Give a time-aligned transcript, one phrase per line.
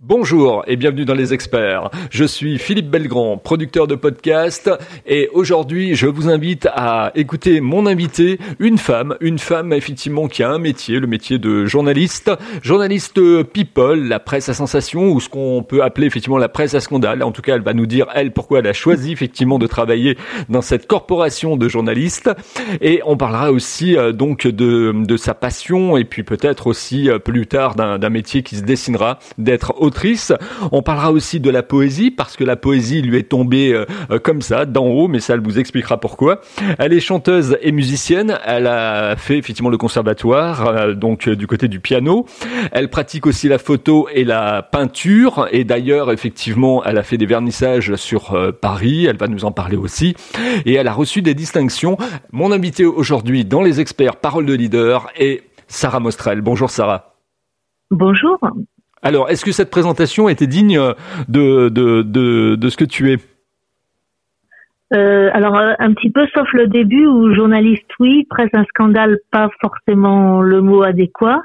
[0.00, 1.88] Bonjour et bienvenue dans les experts.
[2.10, 4.68] Je suis Philippe Belgrand, producteur de podcast
[5.06, 10.42] et aujourd'hui je vous invite à écouter mon invité, une femme, une femme effectivement qui
[10.42, 15.28] a un métier, le métier de journaliste, journaliste people, la presse à sensation ou ce
[15.28, 17.22] qu'on peut appeler effectivement la presse à scandale.
[17.22, 20.18] En tout cas, elle va nous dire elle pourquoi elle a choisi effectivement de travailler
[20.48, 22.30] dans cette corporation de journalistes
[22.80, 27.46] et on parlera aussi euh, donc de, sa passion et puis peut-être aussi euh, plus
[27.46, 29.83] tard d'un métier qui se dessinera d'être
[30.72, 34.18] on parlera aussi de la poésie parce que la poésie lui est tombée euh, euh,
[34.18, 36.40] comme ça, d'en haut, mais ça elle vous expliquera pourquoi.
[36.78, 38.38] Elle est chanteuse et musicienne.
[38.44, 42.26] Elle a fait effectivement le conservatoire, euh, donc du côté du piano.
[42.72, 45.48] Elle pratique aussi la photo et la peinture.
[45.52, 49.06] Et d'ailleurs, effectivement, elle a fait des vernissages sur Paris.
[49.06, 50.14] Elle va nous en parler aussi.
[50.64, 51.96] Et elle a reçu des distinctions.
[52.32, 56.40] Mon invité aujourd'hui dans les experts Parole de leader est Sarah Mostrel.
[56.40, 57.14] Bonjour Sarah.
[57.90, 58.38] Bonjour.
[59.04, 60.80] Alors, est-ce que cette présentation était digne
[61.28, 63.18] de, de, de, de ce que tu es?
[64.94, 69.18] Euh, alors euh, un petit peu sauf le début où journaliste oui, presse un scandale
[69.32, 71.40] pas forcément le mot adéquat,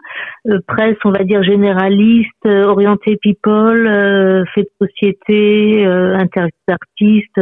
[0.50, 7.42] euh, presse on va dire généraliste, orienté people, fait de société, interview d'artistes,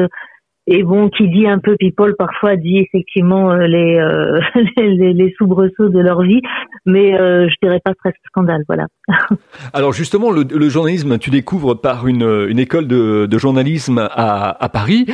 [0.69, 4.39] et bon, qui dit un peu people parfois dit effectivement euh, euh,
[4.77, 6.41] les, les, soubresauts de leur vie,
[6.85, 8.87] mais euh, je dirais pas presque scandale, voilà.
[9.73, 14.61] Alors justement, le, le, journalisme, tu découvres par une, une école de, de journalisme à,
[14.63, 15.05] à Paris.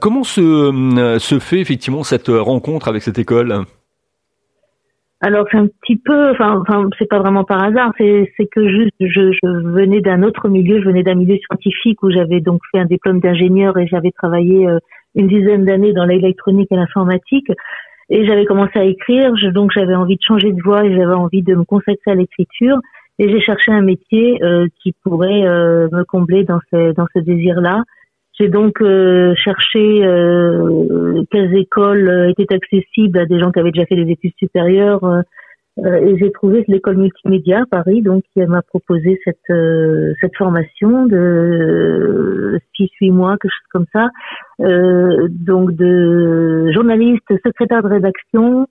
[0.00, 3.64] comment se, se fait effectivement cette rencontre avec cette école?
[5.22, 8.66] Alors c'est un petit peu, enfin, enfin c'est pas vraiment par hasard, c'est c'est que
[8.68, 12.60] juste je, je venais d'un autre milieu, je venais d'un milieu scientifique où j'avais donc
[12.72, 14.66] fait un diplôme d'ingénieur et j'avais travaillé
[15.14, 17.50] une dizaine d'années dans l'électronique et l'informatique.
[18.08, 21.42] Et j'avais commencé à écrire, donc j'avais envie de changer de voie et j'avais envie
[21.42, 22.78] de me consacrer à l'écriture.
[23.18, 27.20] Et j'ai cherché un métier euh, qui pourrait euh, me combler dans ce, dans ce
[27.20, 27.84] désir-là.
[28.38, 30.00] J'ai donc euh, cherché
[31.30, 35.20] quelles écoles étaient accessibles à des gens qui avaient déjà fait des études supérieures euh,
[35.78, 41.06] et j'ai trouvé l'école multimédia à Paris, donc qui m'a proposé cette euh, cette formation
[41.06, 44.08] de six huit mois, quelque chose comme ça,
[44.60, 48.66] euh, donc de journaliste, secrétaire de rédaction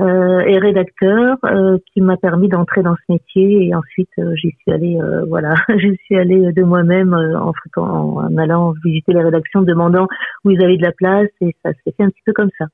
[0.00, 1.36] euh, et rédacteur,
[1.92, 3.68] qui m'a permis d'entrer dans ce métier.
[3.68, 9.12] Et ensuite, j'y suis allée, voilà, j'y suis allée de moi-même en, en allant visiter
[9.12, 10.08] les rédactions, demandant
[10.44, 12.66] où ils avaient de la place, et ça s'est fait un petit peu comme ça.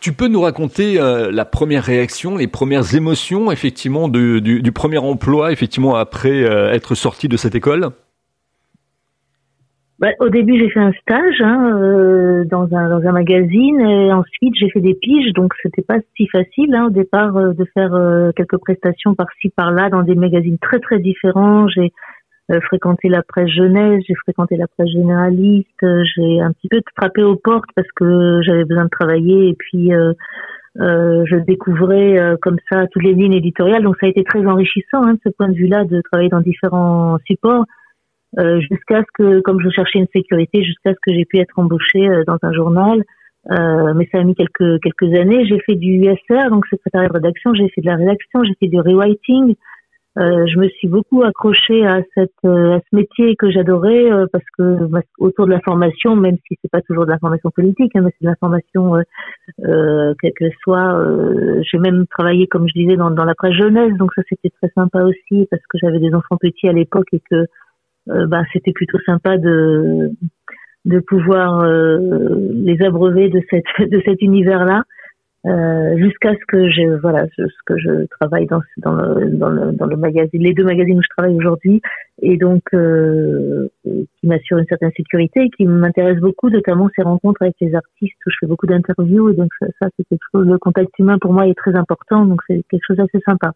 [0.00, 4.98] Tu peux nous raconter euh, la première réaction, les premières émotions, effectivement, du, du, premier
[4.98, 7.88] emploi, effectivement, après euh, être sorti de cette école?
[10.00, 14.68] Bah, Au début, j'ai fait un stage hein, euh, dans, un, magazine, et ensuite j'ai
[14.70, 17.92] fait des piges, donc c'était pas si facile hein, au départ de faire
[18.36, 21.66] quelques prestations par-ci par-là dans des magazines très très différents.
[22.62, 27.22] Fréquenté la presse jeunesse, j'ai fréquenté la presse généraliste, euh, j'ai un petit peu frappé
[27.22, 30.12] aux portes parce que j'avais besoin de travailler et puis euh,
[30.80, 33.82] euh je découvrais comme ça toutes les lignes éditoriales.
[33.82, 36.40] Donc ça a été très enrichissant hein, de ce point de vue-là de travailler dans
[36.40, 37.64] différents supports
[38.36, 42.08] jusqu'à ce que, comme je cherchais une sécurité, jusqu'à ce que j'ai pu être embauchée
[42.26, 43.04] dans un journal.
[43.48, 45.46] mais ça a mis quelques quelques années.
[45.46, 47.54] J'ai fait du SR, donc secrétariat de rédaction.
[47.54, 49.54] J'ai fait de la rédaction, j'ai fait du rewriting.
[50.16, 54.26] Euh, je me suis beaucoup accrochée à cette euh, à ce métier que j'adorais euh,
[54.30, 57.50] parce que bah, autour de la formation, même si c'est pas toujours de la formation
[57.50, 60.96] politique, hein, mais c'est de la formation euh, quelle que soit.
[61.62, 64.70] J'ai même travaillé, comme je disais, dans, dans la presse jeunesse, donc ça c'était très
[64.76, 67.46] sympa aussi parce que j'avais des enfants petits à l'époque et que
[68.26, 70.12] bah, c'était plutôt sympa de
[70.84, 74.84] de pouvoir les abreuver de cette de cet univers là.
[75.46, 79.72] Euh, jusqu'à ce que je voilà ce que je travaille dans dans le, dans le
[79.72, 81.82] dans le magazine les deux magazines où je travaille aujourd'hui
[82.22, 87.42] et donc euh, qui m'assure une certaine sécurité et qui m'intéresse beaucoup notamment ces rencontres
[87.42, 90.46] avec les artistes où je fais beaucoup d'interviews et donc ça, ça c'est quelque chose
[90.46, 93.52] le contact humain pour moi est très important donc c'est quelque chose d'assez sympa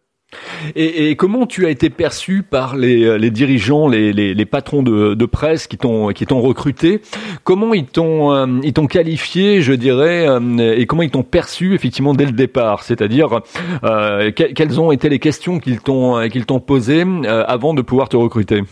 [0.75, 5.67] et, comment tu as été perçu par les, euh, dirigeants, les, patrons de, de presse
[5.67, 7.01] qui t'ont qui t'ont recruté?
[7.43, 11.73] Comment ils t'ont euh, ils t'ont qualifié, je dirais, euh, et comment ils t'ont perçu
[11.73, 12.83] effectivement dès le départ?
[12.83, 13.41] C'est-à-dire
[13.83, 18.17] euh, quelles ont été les questions qu'ils t'ont qu'ils t'ont posées avant de pouvoir te
[18.17, 18.63] recruter?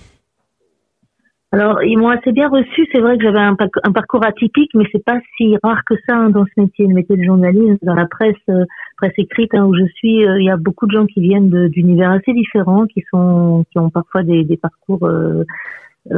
[1.54, 2.88] Alors, ils m'ont assez bien reçu.
[2.92, 6.30] C'est vrai que j'avais un, parcours atypique, mais c'est pas si rare que ça hein,
[6.30, 8.66] dans ce métier, le métier de journaliste, dans la presse, euh,
[8.98, 10.28] presse écrite hein, où je suis.
[10.28, 13.80] Euh, il y a beaucoup de gens qui viennent d'univers assez différents, qui sont, qui
[13.80, 15.46] ont parfois des, des parcours euh,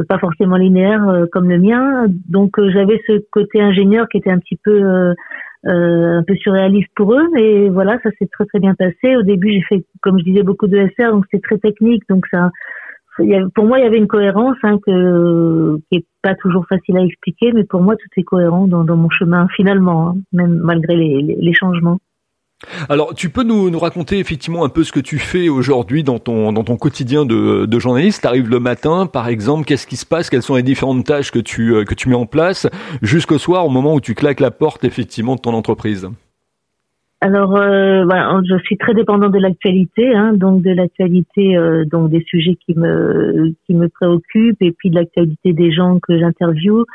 [0.08, 2.06] pas forcément linéaires comme le mien.
[2.28, 5.14] Donc, j'avais ce côté ingénieur qui était un petit peu
[5.64, 9.16] un peu surréaliste pour eux, mais voilà, ça s'est très très bien passé.
[9.16, 12.24] Au début, j'ai fait, comme je disais, beaucoup de SR, donc c'est très technique, donc
[12.30, 12.50] ça
[13.54, 17.52] pour moi, il y avait une cohérence hein, qui est pas toujours facile à expliquer,
[17.52, 21.98] mais pour moi, tout est cohérent dans, mon chemin finalement, hein, même malgré les, changements.
[22.88, 26.52] Alors, tu peux nous, raconter effectivement un peu ce que tu fais aujourd'hui dans ton,
[26.52, 28.22] dans ton quotidien de, de journaliste?
[28.22, 30.28] Tu arrives le matin, par exemple, qu'est-ce qui se passe?
[30.28, 32.68] Quelles sont les différentes tâches que tu, euh, que tu mets en place?
[33.00, 36.10] Jusqu'au soir, au moment où tu claques la porte effectivement de ton entreprise
[37.22, 42.08] alors, euh, voilà, je suis très dépendante de l'actualité, hein, donc de l'actualité, euh, donc
[42.10, 46.86] des sujets qui me qui me préoccupent, et puis de l'actualité des gens que j'interviewe.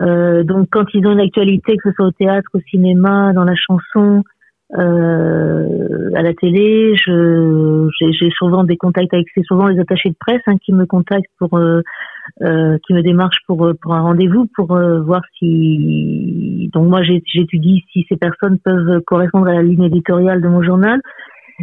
[0.00, 3.44] Euh, donc, quand ils ont une actualité, que ce soit au théâtre, au cinéma, dans
[3.44, 4.22] la chanson,
[4.72, 10.16] euh, à la télé, je j'ai souvent des contacts avec, c'est souvent les attachés de
[10.18, 11.82] presse hein, qui me contactent pour euh,
[12.42, 17.02] euh, qui me démarche pour euh, pour un rendez-vous pour euh, voir si donc moi
[17.02, 21.00] j'étudie si ces personnes peuvent correspondre à la ligne éditoriale de mon journal.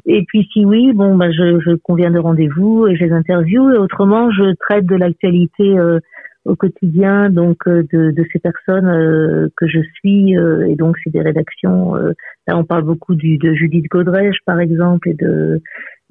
[0.06, 3.72] Et puis si oui bon bah je, je conviens de rendez-vous et je les interview
[3.72, 5.76] et autrement je traite de l'actualité
[6.46, 11.94] au quotidien donc de, de ces personnes que je suis et donc c'est des rédactions
[12.48, 15.62] là on parle beaucoup du, de Judith Godrèche par exemple et de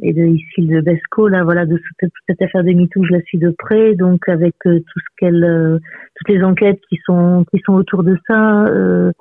[0.03, 3.21] et de ici de Besco là voilà de toute, cette affaire des MeToo je la
[3.23, 5.79] suis de près donc avec euh, tout ce qu'elle euh,
[6.17, 9.13] toutes les enquêtes qui sont qui sont autour de ça euh,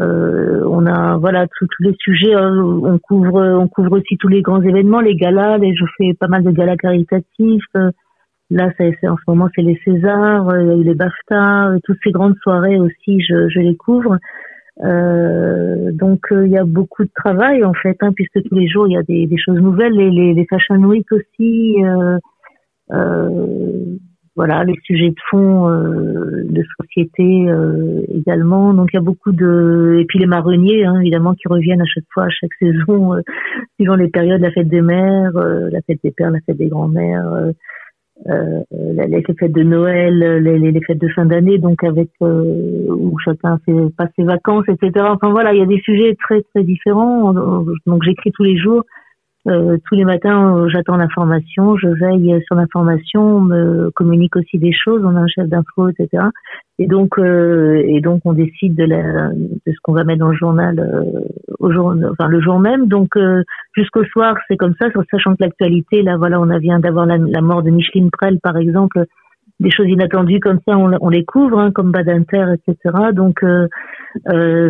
[0.00, 4.62] euh on a voilà tous les sujets on couvre on couvre aussi tous les grands
[4.62, 7.74] événements les galas les, je fais pas mal de galas caritatifs
[8.52, 11.98] là c'est en ce moment c'est les Césars il y a eu les BAFTA toutes
[12.04, 14.18] ces grandes soirées aussi je, je les couvre
[14.80, 18.68] euh, donc euh, il y a beaucoup de travail en fait, hein, puisque tous les
[18.68, 22.18] jours il y a des, des choses nouvelles, les, les, les, Fashion Week aussi, euh,
[22.92, 23.96] euh
[24.34, 27.46] voilà, les sujets de fond euh, de société
[28.08, 28.72] également.
[28.72, 31.86] Donc il y a beaucoup de et puis les marronniers hein, évidemment qui reviennent à
[31.86, 33.12] chaque fois, à chaque saison,
[33.74, 37.30] suivant les périodes, la fête des mères, la fête des pères, la fête des grands-mères
[37.30, 37.52] euh,
[38.26, 43.58] les fêtes de Noël, les, les fêtes de fin d'année, donc avec euh, où chacun
[43.64, 45.06] fait passe ses vacances, etc.
[45.08, 47.32] Enfin voilà, il y a des sujets très très différents.
[47.86, 48.84] Donc j'écris tous les jours,
[49.48, 54.72] euh, tous les matins, j'attends l'information, je veille sur l'information, on me communique aussi des
[54.72, 56.28] choses, on a un chef d'info, etc.
[56.78, 60.30] Et donc, euh, et donc, on décide de, la, de ce qu'on va mettre dans
[60.30, 61.20] le journal euh,
[61.58, 62.88] au jour, enfin le jour même.
[62.88, 63.44] Donc, euh,
[63.76, 67.62] jusqu'au soir, c'est comme ça, sachant que l'actualité, là, voilà, on vient d'avoir la, mort
[67.62, 69.04] de Micheline Prel, par exemple,
[69.62, 72.94] des choses inattendues comme ça, on, on les couvre, hein, comme Badinter, etc.
[73.12, 73.68] Donc, euh,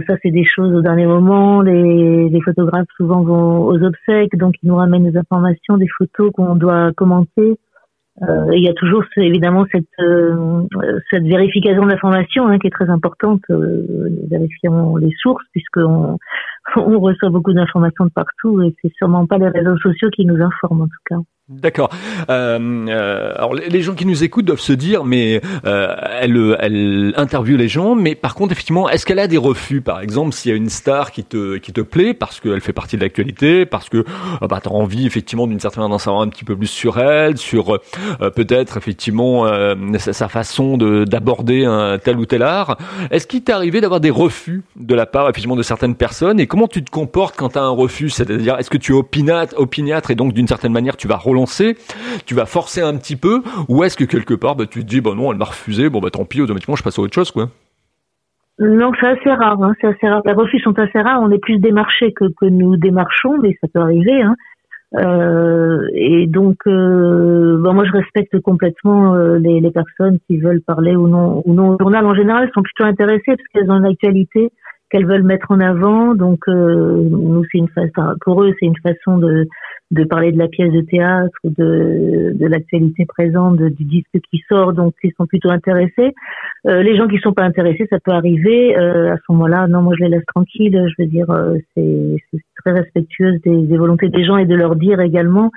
[0.06, 1.62] ça, c'est des choses au dernier moment.
[1.62, 6.30] Les, les photographes souvent vont aux obsèques, donc ils nous ramènent des informations, des photos
[6.32, 7.58] qu'on doit commenter.
[8.20, 10.62] Euh, il y a toujours évidemment cette, euh,
[11.10, 13.40] cette vérification de l'information hein, qui est très importante.
[13.50, 13.86] Euh,
[14.30, 16.18] vérifions les sources puisqu'on
[16.76, 20.40] on reçoit beaucoup d'informations de partout et c'est sûrement pas les réseaux sociaux qui nous
[20.40, 21.16] informent en tout cas.
[21.48, 21.90] D'accord.
[22.30, 27.14] Euh, euh, alors les gens qui nous écoutent doivent se dire, mais euh, elle, elle
[27.16, 30.50] interviewe les gens, mais par contre, effectivement, est-ce qu'elle a des refus, par exemple, s'il
[30.50, 33.66] y a une star qui te qui te plaît parce qu'elle fait partie de l'actualité,
[33.66, 36.44] parce que euh, bah, tu as envie effectivement d'une certaine manière d'en savoir un petit
[36.44, 42.18] peu plus sur elle, sur euh, peut-être effectivement euh, sa, façon de d'aborder un tel
[42.18, 42.78] ou tel art.
[43.10, 46.46] Est-ce qu'il t'est arrivé d'avoir des refus de la part effectivement de certaines personnes et
[46.52, 50.10] comment tu te comportes quand tu as un refus C'est-à-dire, est-ce que tu es opiniâtre
[50.10, 51.76] et donc d'une certaine manière tu vas relancer,
[52.26, 55.00] tu vas forcer un petit peu, ou est-ce que quelque part bah, tu te dis
[55.00, 57.30] bah non elle m'a refusé, bon bah tant pis automatiquement je passe à autre chose
[57.30, 57.48] quoi.
[58.58, 59.62] Non, c'est assez rare.
[59.62, 60.20] Hein, c'est assez rare.
[60.26, 61.22] Les refus sont assez rares.
[61.22, 64.22] On est plus démarchés que, nous démarchons, mais ça peut arriver.
[64.22, 64.36] Hein.
[64.98, 70.94] Euh, et donc, euh, bon, moi, je respecte complètement euh, les, personnes qui veulent parler
[70.94, 72.04] ou non, ou non au journal.
[72.04, 74.50] En général, elles sont plutôt intéressées parce qu'elles ont l'actualité
[74.92, 76.14] qu'elles veulent mettre en avant.
[76.14, 79.48] Donc, euh, nous, c'est une façon, pour eux, c'est une façon de,
[79.90, 84.74] de parler de la pièce de théâtre, de, de l'actualité présente, du disque qui sort.
[84.74, 86.12] Donc, ils sont plutôt intéressés.
[86.66, 88.76] Euh, les gens qui sont pas intéressés, ça peut arriver.
[88.76, 90.86] Euh, à ce moment-là, non, moi, je les laisse tranquilles.
[90.86, 92.18] Je veux dire, euh, c'est
[92.56, 95.50] très respectueuse des, des volontés des gens et de leur dire également.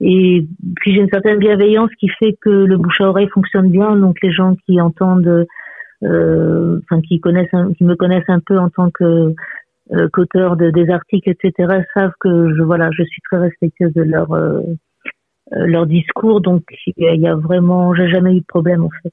[0.00, 3.96] Et puis j'ai une certaine bienveillance qui fait que le bouche à oreille fonctionne bien.
[3.96, 5.44] Donc les gens qui entendent
[6.02, 9.34] enfin qui connaissent, qui me connaissent un peu en tant que
[9.92, 14.02] euh, qu'auteur de, des articles, etc., savent que je voilà, je suis très respectueuse de
[14.02, 14.60] leur euh,
[15.50, 19.12] leur discours, donc il y a vraiment, j'ai jamais eu de problème en fait.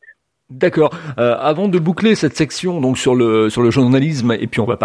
[0.51, 0.91] D'accord.
[1.17, 4.65] Euh, avant de boucler cette section donc sur le sur le journalisme et puis on
[4.65, 4.77] va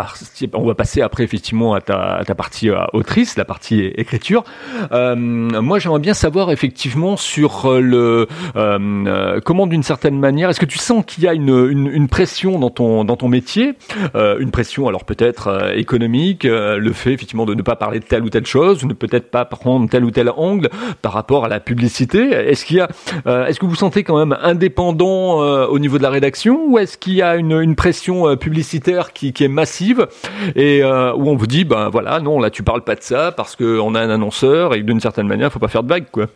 [0.55, 4.43] on va passer après effectivement à ta, à ta partie euh, autrice, la partie écriture.
[4.91, 8.27] Euh, moi, j'aimerais bien savoir effectivement sur le
[8.57, 12.09] euh, comment d'une certaine manière, est-ce que tu sens qu'il y a une, une, une,
[12.09, 13.75] pression dans ton dans ton métier,
[14.15, 18.31] une pression alors peut-être économique, le fait effectivement de ne pas parler de telle ou
[18.31, 20.71] telle chose, ne peut-être pas prendre tel ou tel angle
[21.03, 22.31] par rapport à la publicité.
[22.31, 22.89] Est-ce qu'il y a,
[23.47, 26.97] est-ce que vous sentez quand même indépendant euh, au niveau de la rédaction ou est-ce
[26.97, 30.07] qu'il y a une, pression euh, publicitaire qui, est massive
[30.55, 33.33] et euh, où on vous dit ben voilà non là tu parles pas de ça
[33.37, 36.27] parce qu'on a un annonceur et d'une certaine manière faut pas faire de vagues quoi.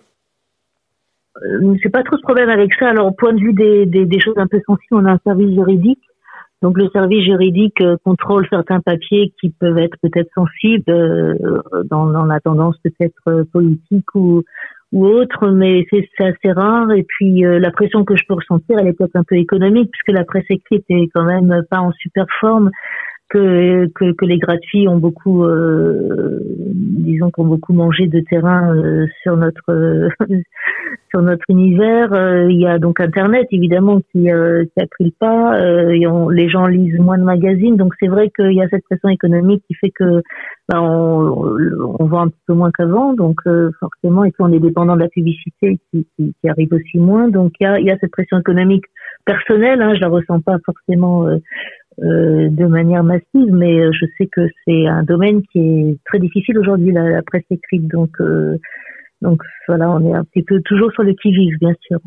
[1.82, 2.90] C'est pas trop ce problème avec ça.
[2.90, 6.02] Alors au point de vue des choses un peu sensibles, on a un service juridique
[6.62, 10.84] donc le service juridique contrôle certains papiers qui peuvent être peut-être sensibles
[11.90, 14.42] dans, dans, la tendance peut-être politique ou,
[14.94, 16.90] ou autre, mais c'est assez rare.
[16.92, 20.16] Et puis euh, la pression que je peux ressentir, est peut-être un peu économique, puisque
[20.16, 22.70] la presse écrite est quand même pas en super forme
[23.34, 26.38] que, que, que les gratuits ont beaucoup, euh,
[26.72, 30.08] disons, ont beaucoup mangé de terrain euh, sur notre
[31.10, 32.12] sur notre univers.
[32.12, 35.58] Euh, il y a donc Internet évidemment qui, qui a pris le pas.
[35.58, 39.64] les gens lisent moins de magazines, donc c'est vrai qu'il y a cette pression économique
[39.66, 40.22] qui fait que
[40.68, 41.56] ben, on,
[41.98, 43.40] on vend un petit peu moins qu'avant, donc
[43.80, 47.28] forcément, et puis on est dépendant de la publicité qui, qui, qui arrive aussi moins.
[47.28, 48.84] Donc il y a, y a cette pression économique
[49.24, 49.82] personnelle.
[49.82, 51.26] Hein, je la ressens pas forcément
[52.02, 56.18] euh, de manière massive, mais euh, je sais que c'est un domaine qui est très
[56.18, 57.86] difficile aujourd'hui, la, presse écrite.
[57.88, 58.58] Donc, euh,
[59.22, 62.00] donc voilà, on est un petit peu toujours sur le qui-vive, bien sûr.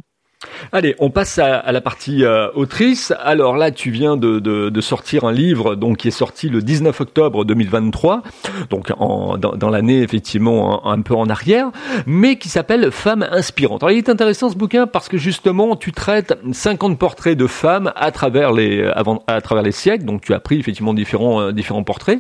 [0.71, 3.11] Allez, on passe à, la partie euh, autrice.
[3.19, 7.43] Alors là, tu viens de, sortir un livre donc qui est sorti le 19 octobre
[7.43, 8.21] 2023,
[8.69, 11.71] donc en, dans, l'année effectivement un, peu en arrière,
[12.05, 13.81] mais qui s'appelle Femmes inspirantes.
[13.81, 17.91] Alors il est intéressant ce bouquin parce que justement tu traites 50 portraits de femmes
[17.95, 20.05] à travers les avant, à travers les siècles.
[20.05, 22.19] Donc tu as pris effectivement différents euh, différents portraits.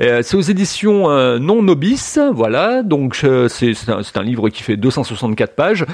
[0.00, 2.82] Euh, c'est aux éditions euh, Non Nobis, voilà.
[2.82, 5.84] Donc c'est un, un, livre qui fait 264 pages.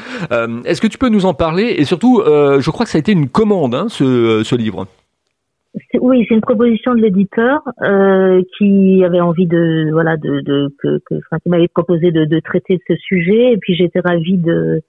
[0.64, 1.74] Est-ce que tu peux nous en parler?
[1.78, 4.86] Et surtout, euh, je crois que ça a été une commande, hein, ce, ce livre.
[6.00, 10.98] Oui, c'est une proposition de l'éditeur euh, qui avait envie de voilà de, de que,
[11.06, 14.82] que enfin, qui m'avait proposé de, de, traiter ce sujet et puis j'étais ravie de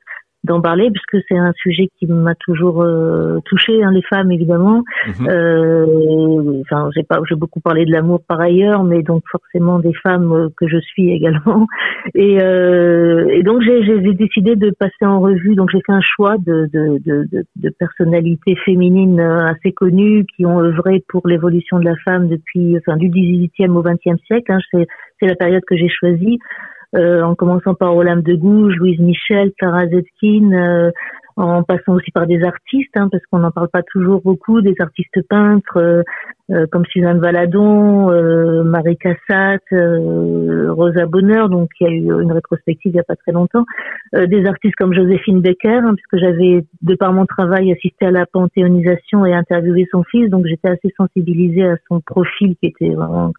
[0.44, 4.84] d'en parler puisque c'est un sujet qui m'a toujours euh, touché hein, les femmes évidemment.
[5.08, 5.28] Mhm.
[5.30, 9.94] euh, enfin j'ai pas j'ai beaucoup parlé de l'amour par ailleurs mais donc forcément des
[9.94, 11.68] femmes euh, que je suis également.
[12.16, 16.38] Et, euh, et donc j'ai décidé de passer en revue donc j'ai fait un choix
[16.38, 21.80] de de, de, de, de personnalités féminines euh, assez connues qui ont œuvré pour l'évolution
[21.80, 24.88] de la femme depuis enfin du 18e au 20e siècle hein, c'est
[25.20, 26.40] c'est la période que j'ai choisie
[26.94, 30.92] en commençant par Olympe de Gouges, Louise Michel, Clara Zetkin, euh,
[31.38, 34.76] en passant aussi par des artistes, hein, parce qu'on n'en parle pas toujours beaucoup, des
[34.80, 36.04] artistes peintres euh, euh
[36.72, 42.32] comme Suzanne Valadon, euh, Marie Cassatt, euh, Rosa Bonheur, donc il y a eu une
[42.32, 43.66] rétrospective il n'y a pas très longtemps,
[44.14, 48.26] des artistes comme Joséphine Becker, hein, puisque j'avais, de par mon travail, assisté à la
[48.26, 53.32] panthéonisation et interviewé son fils, donc j'étais assez sensibilisée à son profil qui était vraiment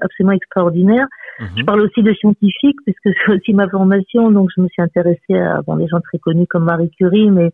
[0.00, 1.06] absolument extraordinaire.
[1.40, 1.48] Mhm.
[1.56, 5.36] Je parle aussi de scientifiques, puisque c'est aussi ma formation, donc je me suis intéressée
[5.36, 7.50] à bon, des gens très connus comme Marie Curie, mais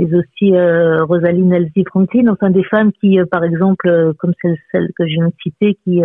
[0.00, 4.32] mais aussi euh, Rosaline Elsie Franklin, enfin des femmes qui, euh, par exemple, euh, comme
[4.40, 6.02] celle, que de citer, qui,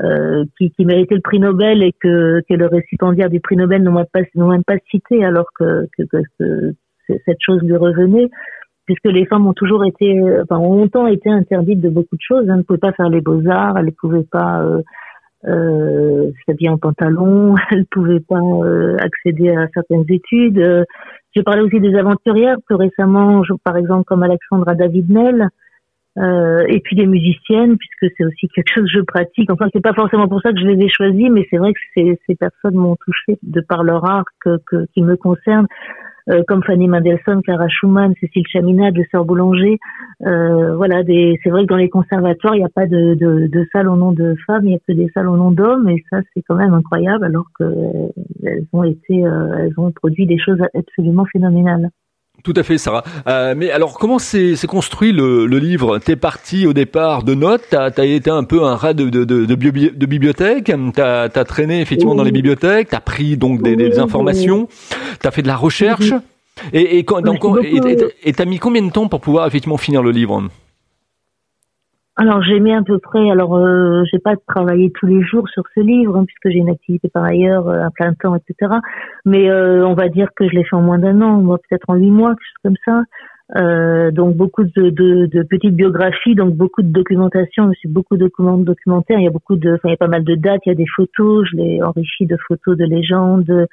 [0.00, 3.82] euh, qui, qui méritaient le prix Nobel et que, que le récipiendaire du prix Nobel
[3.82, 5.86] n'ont même pas, même pas cité alors que,
[7.26, 8.30] cette chose lui revenait
[8.86, 12.46] puisque les femmes ont toujours été, enfin, ont longtemps été interdites de beaucoup de choses.
[12.48, 14.64] Elles ne pouvaient pas faire les beaux-arts, elles ne pouvaient pas
[15.46, 18.40] euh, s'habiller en pantalon, elles ne pouvaient pas
[19.00, 20.86] accéder à certaines études.
[21.34, 25.48] J'ai parlé aussi des aventurières, plus récemment, par exemple, comme Alexandra David-Nel,
[26.18, 29.50] euh, et puis des musiciennes, puisque c'est aussi quelque chose que je pratique.
[29.50, 31.80] Enfin, c'est pas forcément pour ça que je les ai choisies, mais c'est vrai que
[31.94, 35.66] ces, personnes m'ont touché de par leur art que, que, qui me concerne.
[36.30, 39.78] Euh, comme Fanny Mendelssohn, Clara Schumann, Cécile Chaminade, Le Sœur Boulanger.
[40.24, 43.66] Euh, voilà, c'est vrai que dans les conservatoires, il n'y a pas de, de, de
[43.72, 46.04] salle au nom de femmes, il n'y a que des salles au nom d'hommes, et
[46.10, 50.60] ça, c'est quand même incroyable, alors qu'elles ont été, euh, elles ont produit des choses
[50.74, 51.90] absolument phénoménales.
[52.42, 53.04] Tout à fait, Sarah.
[53.28, 55.98] Euh, mais alors, comment s'est construit le, le livre?
[55.98, 59.24] T'es parti au départ de notes, t'as as été un peu un rat de, de,
[59.24, 63.98] de, de, bibliothèque, t'as as traîné effectivement dans les bibliothèques, t'as pris donc des, des
[64.00, 64.68] informations,
[65.20, 66.12] t'as fait de la recherche.
[66.72, 70.42] Et et t'as mis combien de temps pour pouvoir effectivement finir le livre?
[72.16, 75.62] Alors j'ai mis à peu près, alors euh, j'ai pas travaillé tous les jours sur
[75.74, 78.74] ce livre hein, puisque j'ai une activité par ailleurs euh, à plein temps, etc.
[79.24, 81.88] Mais euh, on va dire que je l'ai fait en moins d'un an, moi peut-être
[81.88, 83.02] en huit mois, quelque chose comme ça.
[83.56, 88.30] Euh, donc beaucoup de, de, de, petites biographies, donc beaucoup de documentation, aussi beaucoup de
[88.64, 89.18] documentaires.
[89.18, 90.72] Il y a beaucoup de, enfin, il y a pas mal de dates, il y
[90.72, 91.46] a des photos.
[91.50, 93.66] Je l'ai enrichi de photos de légendes,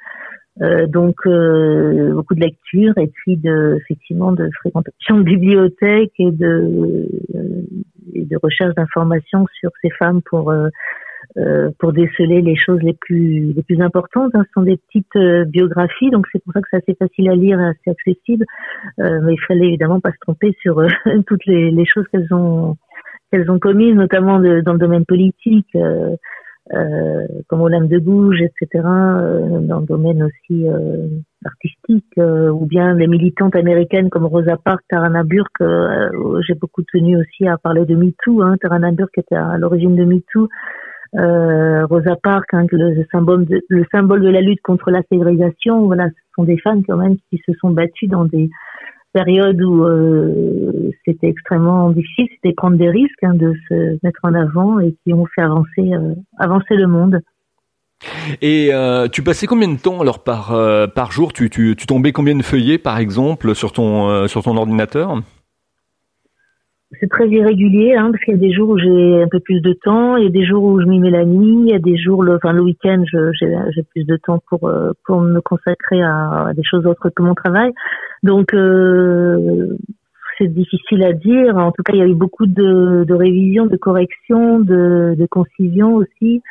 [0.62, 6.30] euh, donc euh, beaucoup de lectures et puis de effectivement de fréquentation de bibliothèques et
[6.32, 7.62] de euh,
[8.14, 10.68] et de recherche d'informations sur ces femmes pour euh,
[11.38, 14.32] euh, pour déceler les choses les plus les plus importantes.
[14.34, 14.42] Hein.
[14.48, 17.60] Ce sont des petites biographies, donc c'est pour ça que c'est assez facile à lire
[17.60, 18.44] et assez accessible.
[18.98, 20.84] Mais il fallait évidemment pas se tromper sur
[21.26, 22.76] toutes les, les choses qu'elles ont
[23.30, 25.68] qu'elles ont commises, notamment dans le domaine politique,
[26.74, 30.66] euh, comme Olympe de Gouges, etc., dans le domaine aussi
[31.44, 35.62] artistique, ou bien les militantes américaines comme Rosa Parks, Tarana Burke.
[36.46, 38.42] J'ai beaucoup tenu aussi à parler de MeToo.
[38.42, 38.56] Hein.
[38.60, 40.48] Tarana Burke était à l'origine de MeToo
[41.18, 45.86] euh, Rosa Parks, hein, le, symbole de, le symbole de la lutte contre la ségrégation.
[45.86, 48.48] Voilà, ce sont des femmes quand même qui se sont battues dans des
[49.12, 54.34] périodes où euh, c'était extrêmement difficile, c'était prendre des risques hein, de se mettre en
[54.34, 57.20] avant et qui ont fait avancer euh, avancer le monde.
[58.40, 60.56] Et euh, tu passais combien de temps alors par
[60.94, 61.32] par jour?
[61.32, 65.22] Tu, tu, tu tombais combien de feuillets par exemple sur ton sur ton ordinateur?
[66.98, 69.60] C'est très irrégulier, hein, parce qu'il y a des jours où j'ai un peu plus
[69.60, 71.74] de temps, il y a des jours où je m'y mets la nuit, il y
[71.74, 76.02] a des jours, enfin le week-end, j'ai plus de temps pour euh, pour me consacrer
[76.02, 77.72] à, des choses autres que mon travail.
[78.24, 79.76] Donc euh,
[80.36, 81.56] c'est difficile à dire.
[81.56, 85.26] En tout cas, il y a eu beaucoup de, de révisions, de corrections, de, de
[85.26, 86.42] concisions aussi,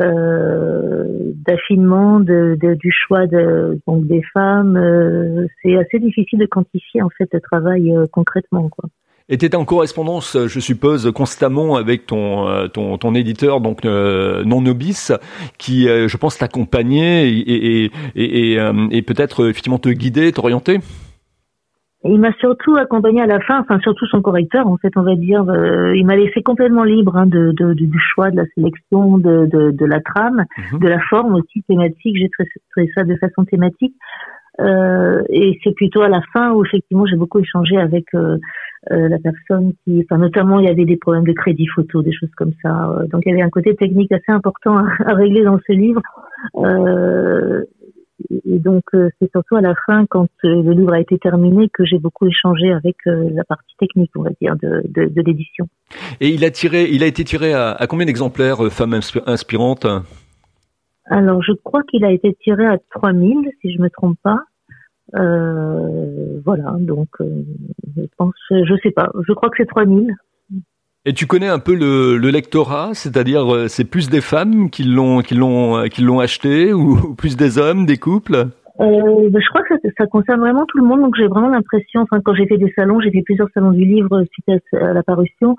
[0.00, 4.76] euh, d'affinement de, de, du choix de, donc des femmes.
[4.76, 8.88] Euh, c'est assez difficile de quantifier en fait le travail euh, concrètement, quoi.
[9.28, 14.60] Étais en correspondance, je suppose, constamment avec ton euh, ton, ton éditeur, donc euh, Non
[14.60, 15.10] Nobis,
[15.58, 18.58] qui, euh, je pense, t'accompagnait et, et, et,
[18.92, 20.78] et peut-être effectivement te guider, t'orienter.
[22.04, 25.16] Il m'a surtout accompagné à la fin, enfin surtout son correcteur, en fait, on va
[25.16, 25.44] dire.
[25.96, 29.72] il m'a laissé complètement libre hein, de, de, du choix, de la sélection, de, de,
[29.72, 30.78] de la trame, mhm.
[30.78, 32.16] de la forme aussi thématique.
[32.16, 32.30] J'ai
[32.70, 33.96] traité ça de façon thématique.
[34.60, 38.38] Euh, et c'est plutôt à la fin où effectivement j'ai beaucoup échangé avec euh,
[38.92, 42.12] euh, la personne qui, enfin notamment il y avait des problèmes de crédit photo, des
[42.12, 42.88] choses comme ça.
[42.90, 46.00] Euh, donc il y avait un côté technique assez important à, régler dans ce livre.
[46.56, 47.64] Euh,
[48.30, 51.98] et donc c'est surtout à la fin, quand le livre a été terminé, que j'ai
[51.98, 55.68] beaucoup échangé avec la partie technique, on va dire, de, de, de l'édition.
[56.20, 59.86] Et il a tiré, il a été tiré à, à combien d'exemplaires, Femme inspirante
[61.08, 64.38] Alors je crois qu'il a été tiré à 3000, si je me trompe pas.
[65.14, 67.44] Euh, voilà, donc euh,
[67.96, 70.14] je pense, je sais pas, je crois que c'est 3000.
[71.08, 74.82] Et tu connais un peu le, le lectorat, c'est-à-dire euh, c'est plus des femmes qui
[74.82, 78.48] l'ont qui l'ont qui l'ont acheté ou plus des hommes, des couples?
[78.80, 81.48] Euh, ben, je crois que ça, ça, concerne vraiment tout le monde, donc j'ai vraiment
[81.48, 84.92] l'impression, enfin quand j'ai fait des salons, j'ai fait plusieurs salons du livre suite à,
[84.92, 85.56] la parution,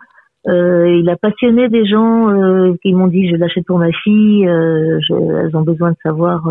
[0.47, 4.47] euh, il a passionné des gens euh, qui m'ont dit je l'achète pour ma fille,
[4.47, 6.47] euh, je, elles ont besoin de savoir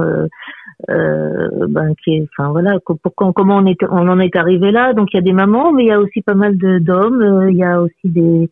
[0.90, 4.92] euh, ben, qui enfin voilà, comment on, est, on en est arrivé là.
[4.92, 7.22] Donc il y a des mamans, mais il y a aussi pas mal d'hommes.
[7.22, 8.50] Euh, il y a aussi des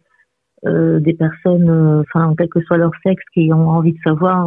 [0.66, 4.46] euh, des personnes, euh, enfin quel que soit leur sexe, qui ont envie de savoir,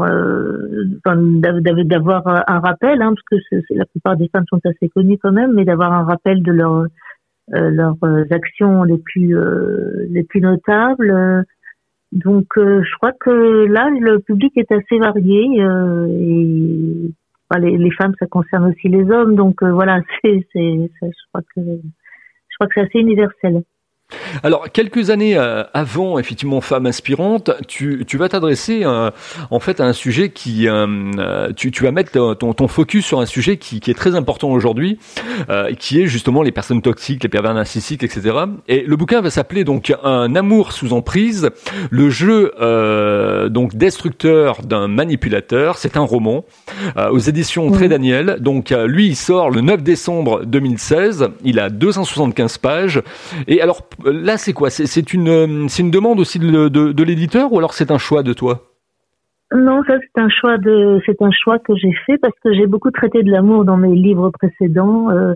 [1.06, 5.54] d'avoir un rappel, hein, parce que la plupart des femmes sont assez connues quand même,
[5.54, 6.88] mais d'avoir un rappel de leurs
[7.50, 7.98] leurs
[8.32, 9.36] actions les plus
[10.10, 11.46] les plus notables.
[12.12, 15.46] Donc, je crois que là, le public est assez varié
[16.10, 17.12] et
[17.56, 19.36] les, les, femmes, ça concerne aussi les hommes.
[19.36, 23.64] Donc euh, voilà, c'est, je crois que je crois que c'est assez universel.
[24.44, 29.12] Alors, quelques années euh, avant, effectivement, Femme inspirante, tu, tu vas t'adresser euh,
[29.52, 30.68] en fait à un sujet qui...
[30.68, 34.16] Euh, tu, tu vas mettre ton, ton focus sur un sujet qui, qui est très
[34.16, 35.00] important aujourd'hui,
[35.80, 38.36] qui est justement les personnes toxiques, les pervers narcissiques, etc.
[38.68, 41.50] Et le bouquin va s'appeler donc Un amour sous emprise,
[41.90, 42.54] le jeu
[43.50, 45.78] donc destructeur d'un manipulateur.
[45.78, 46.46] C'est un roman
[47.12, 48.38] aux éditions Très Daniel.
[48.40, 51.30] Donc, lui, il sort le 9 décembre 2016.
[51.44, 53.02] Il a 275 pages.
[53.48, 54.70] Et alors, là, c'est quoi?
[54.70, 58.34] C'est une, c'est une demande aussi de, de, l'éditeur ou alors c'est un choix de
[58.34, 58.62] toi?
[59.54, 62.68] Non, ça c'est un choix de, c'est un choix que j'ai fait parce que j'ai
[62.68, 65.34] beaucoup traité de l'amour dans mes livres précédents, euh,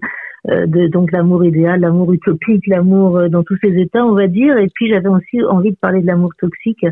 [0.50, 4.28] euh de donc l'amour idéal, l'amour utopique, l'amour euh, dans tous ses états, on va
[4.28, 4.58] dire.
[4.58, 6.86] Et puis j'avais aussi envie de parler de l'amour toxique.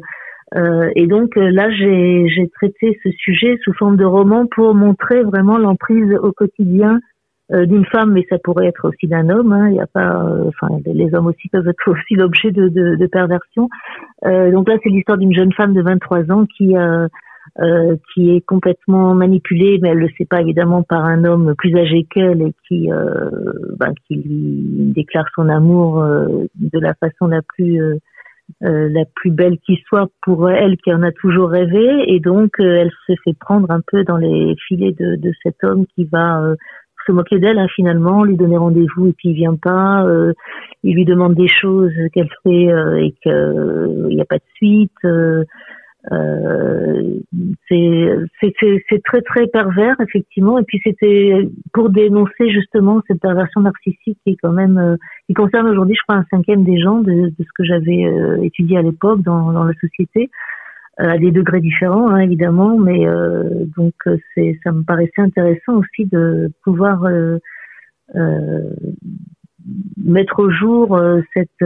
[0.56, 4.74] Euh, et donc euh, là, j'ai, j'ai traité ce sujet sous forme de roman pour
[4.74, 7.00] montrer vraiment l'emprise au quotidien euh,
[7.52, 9.54] d'une femme, mais ça pourrait être aussi d'un homme.
[9.54, 9.70] Hein.
[9.70, 12.96] Il y a pas, euh, enfin, les hommes aussi peuvent être aussi l'objet de, de,
[12.96, 13.70] de, perversion.
[14.26, 16.76] Euh, donc là, c'est l'histoire d'une jeune femme de 23 ans qui
[17.62, 21.76] euh, qui est complètement manipulée, mais elle le sait pas évidemment par un homme plus
[21.76, 23.30] âgé qu'elle et qui euh,
[23.78, 27.98] ben, qui lui déclare son amour euh, de la façon la plus euh,
[28.62, 32.92] la plus belle qui soit pour elle qui en a toujours rêvé et donc elle
[33.08, 36.56] se fait prendre un peu dans les filets de, de cet homme qui va
[37.10, 40.06] se moquer d'elle hein, finalement, lui donner rendez-vous et puis il vient pas,
[40.84, 42.68] il lui demande des choses qu'elle fait
[43.02, 44.92] et qu'il n'y a pas de suite.
[46.14, 47.20] Euh,
[47.70, 54.38] c'est très très pervers effectivement et puis c'était pour dénoncer justement cette perversion narcissique qui
[54.38, 54.96] quand même euh,
[55.28, 58.78] qui concerne aujourd'hui je crois un cinquième des gens de, ce que j'avais euh, étudié
[58.78, 60.30] à l'époque dans la société
[61.00, 63.06] à des degrés différents hein, évidemment mais
[63.78, 63.94] donc
[64.36, 67.08] c'est ça me paraissait intéressant aussi de pouvoir
[69.98, 71.00] mettre au jour
[71.34, 71.64] cette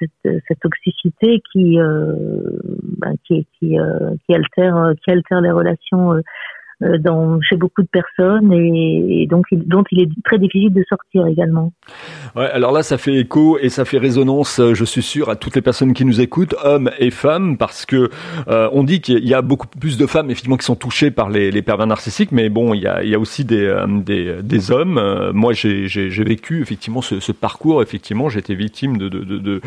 [0.00, 2.14] cette, cette toxicité qui, euh,
[2.98, 6.22] ben, qui, qui, euh, qui, altère, qui altère les relations euh, euh,
[6.80, 11.72] dans, chez beaucoup de personnes et, donc dont il est très difficile de sortir également.
[12.34, 15.36] Ouais, alors là, ça fait écho et ça fait résonance, euh, je suis sûr, à
[15.36, 18.10] toutes les personnes qui nous écoutent, hommes et femmes, parce que
[18.48, 21.28] euh, on dit qu'il y a beaucoup plus de femmes effectivement qui sont touchées par
[21.28, 24.42] les, les pervers narcissiques, mais bon, il y a, il y a aussi des, des,
[24.42, 25.30] des, hommes.
[25.34, 25.86] moi, j'ai
[26.24, 27.82] vécu effectivement ce, ce parcours.
[27.82, 29.60] Effectivement, j'étais victime de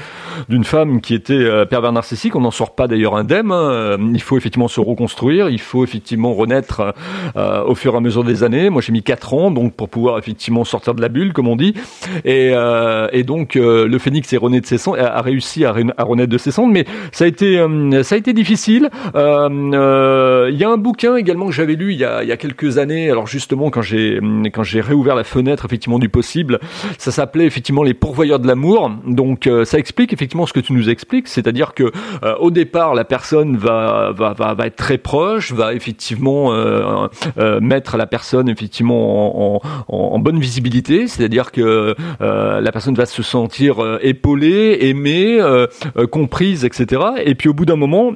[0.50, 2.36] d'une femme qui était pervers narcissique.
[2.36, 3.52] On n'en sort pas d'ailleurs indemne.
[3.52, 3.98] Hein.
[4.14, 5.50] Il faut effectivement se reconstruire.
[5.50, 6.94] Il faut effectivement renaître
[7.36, 8.70] euh, au fur et à mesure des années.
[8.70, 11.56] Moi, j'ai mis quatre ans donc pour pouvoir effectivement sortir de la bulle, comme on
[11.56, 11.74] dit.
[12.26, 15.72] Et, euh, et donc euh, le phénix est rené de ses cendres, a réussi à,
[15.72, 17.64] renaître de ses cendres, mais ça a été
[18.04, 18.90] ça a été difficile.
[19.16, 19.20] Il
[20.60, 22.78] y a un bouquin également que j'avais lu il y, a, il y a quelques
[22.78, 23.10] années.
[23.10, 24.20] Alors justement quand j'ai
[24.54, 26.60] quand j'ai réouvert la fenêtre effectivement du possible,
[26.98, 28.92] ça s'appelait effectivement les pourvoyeurs de l'amour.
[29.06, 31.92] Donc ça explique effectivement ce que tu nous expliques, c'est-à-dire que
[32.40, 36.84] au départ la personne va va va, va être très proche, va effectivement euh,
[37.38, 43.22] euh, mettre la personne effectivement en, bonne visibilité, c'est-à-dire que euh, la personne va se
[43.22, 45.40] sentir euh, épaulée, aimée,
[46.12, 47.02] comprise, etc.
[47.26, 48.14] Et puis au bout d'un moment,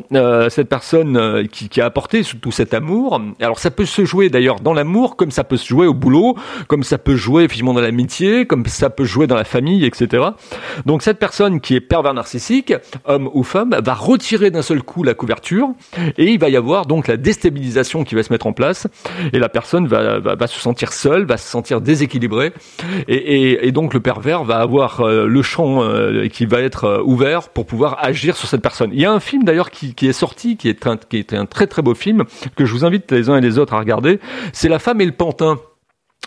[0.49, 4.59] cette personne qui, qui, a apporté tout cet amour, alors ça peut se jouer d'ailleurs
[4.59, 6.35] dans l'amour, comme ça peut se jouer au boulot,
[6.67, 10.23] comme ça peut jouer effectivement dans l'amitié, comme ça peut jouer dans la famille, etc.
[10.85, 12.73] Donc cette personne qui est pervers narcissique,
[13.05, 15.69] homme ou femme, va retirer d'un seul coup la couverture
[16.17, 18.66] et il va y avoir donc la déstabilisation qui va se mettre en place
[19.33, 22.53] et la personne va, se sentir seule, va se sentir déséquilibrée
[23.07, 27.49] et, donc le pervers va avoir euh, le champ euh, qui va être euh, ouvert
[27.49, 28.89] pour pouvoir agir sur cette personne.
[28.93, 31.33] Il y a un film d'ailleurs qui, qui, est sorti, qui est, un, qui est
[31.33, 32.23] un très très beau film
[32.55, 34.19] que je vous invite les uns et les autres à regarder.
[34.53, 35.59] C'est La femme et le pantin.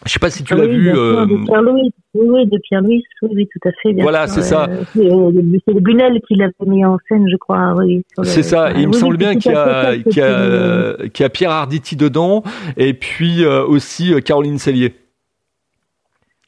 [0.07, 0.90] Je sais pas si tu l'as vu.
[0.90, 1.26] Euh...
[1.26, 3.92] De Pierre Louis, oui, de Pierre Louis, oui, tout à fait.
[4.00, 4.68] voilà, c'est ça.
[4.94, 7.74] C'est le Bunel qui l'a mis en scène, je crois.
[7.76, 8.72] Oui, c'est ça.
[8.72, 11.96] il me semble bien qu'il y a, qu'il y, a, qu'il y a Pierre Arditi
[11.96, 12.42] dedans,
[12.76, 14.94] et puis euh, aussi euh, Caroline Cellier.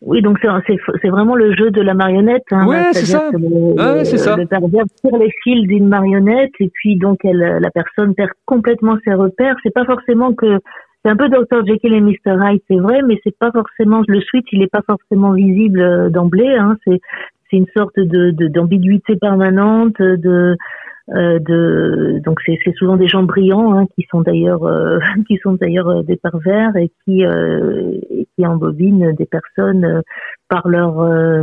[0.04, 2.42] Oui, donc c'est vraiment le jeu de la marionnette.
[2.50, 3.30] Hein, ouais, c'est ça.
[3.78, 4.36] ah, c'est ça.
[4.36, 8.96] Le pervers tire les fils d'une marionnette et puis donc elle, la personne perd complètement
[9.04, 9.54] ses repères.
[9.62, 10.58] C'est pas forcément que
[11.02, 14.20] c'est un peu Dr Jekyll et Mr Hyde, c'est vrai, mais c'est pas forcément le
[14.20, 16.54] switch, il est pas forcément visible euh, d'emblée.
[16.54, 17.00] Hein, c'est
[17.50, 20.56] c'est une sorte de d'ambiguïté permanente, de
[21.14, 24.98] euh, de donc c'est souvent des gens brillants hein, qui sont d'ailleurs euh,
[25.28, 27.24] qui sont d'ailleurs euh, des pervers et qui
[28.34, 30.02] qui embobinent des personnes
[30.48, 30.94] par leur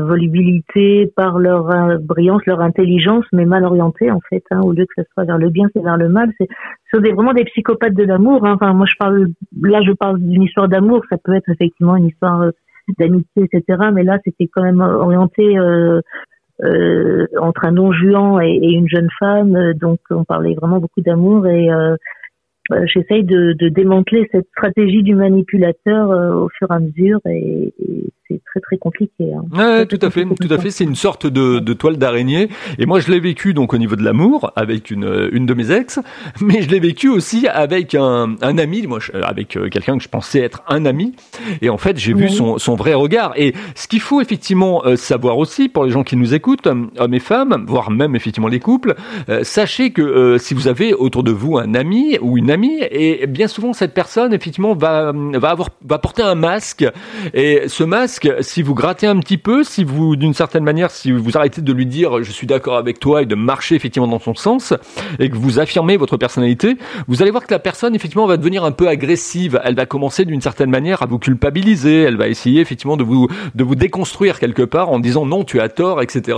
[0.05, 4.43] volubilité, par leur brillance, leur intelligence, mais mal orientée en fait.
[4.51, 6.31] Hein, au lieu que ce soit vers le bien, c'est vers le mal.
[6.39, 6.47] C'est
[6.91, 8.45] sont vraiment des psychopathes de l'amour.
[8.45, 8.53] Hein.
[8.55, 9.27] Enfin, moi je parle
[9.61, 11.03] là, je parle d'une histoire d'amour.
[11.09, 12.49] Ça peut être effectivement une histoire
[12.97, 13.89] d'amitié, etc.
[13.93, 16.01] Mais là, c'était quand même orienté euh, euh,
[16.61, 19.55] entre un non-juan et, et, une jeune femme.
[19.55, 21.95] Euh, donc on parlait vraiment beaucoup d'amour et euh, euh,
[22.85, 28.09] j'essaye de, de, démanteler cette stratégie du manipulateur au fur et à mesure et, et
[28.29, 29.33] c'est très très compliqué.
[29.33, 29.43] Hein.
[29.51, 30.69] Ouais, tout à fait, tout à fait.
[30.69, 32.49] C'est une sorte de, de toile d'araignée.
[32.77, 35.71] Et moi, je l'ai vécu donc au niveau de l'amour avec une une de mes
[35.71, 35.99] ex,
[36.41, 40.09] mais je l'ai vécu aussi avec un, un ami, moi, avec euh, quelqu'un que je
[40.09, 41.15] pensais être un ami.
[41.61, 43.33] Et en fait, j'ai vu son son vrai regard.
[43.35, 47.13] Et ce qu'il faut effectivement euh, savoir aussi pour les gens qui nous écoutent, hommes
[47.13, 48.95] et femmes, voire même effectivement les couples,
[49.29, 53.27] euh, sachez que si vous avez autour de vous un ami ou une amie et
[53.27, 56.85] bien souvent cette personne effectivement va va avoir va porter un masque.
[57.33, 61.11] Et ce masque si vous grattez un petit peu si vous d'une certaine manière si
[61.11, 64.19] vous arrêtez de lui dire je suis d'accord avec toi et de marcher effectivement dans
[64.19, 64.73] son sens
[65.19, 68.63] et que vous affirmez votre personnalité vous allez voir que la personne effectivement va devenir
[68.63, 69.59] un peu agressive.
[69.63, 72.01] Elle va commencer d'une certaine manière à vous culpabiliser.
[72.01, 75.59] Elle va essayer effectivement de vous de vous déconstruire quelque part en disant non tu
[75.59, 76.37] as tort etc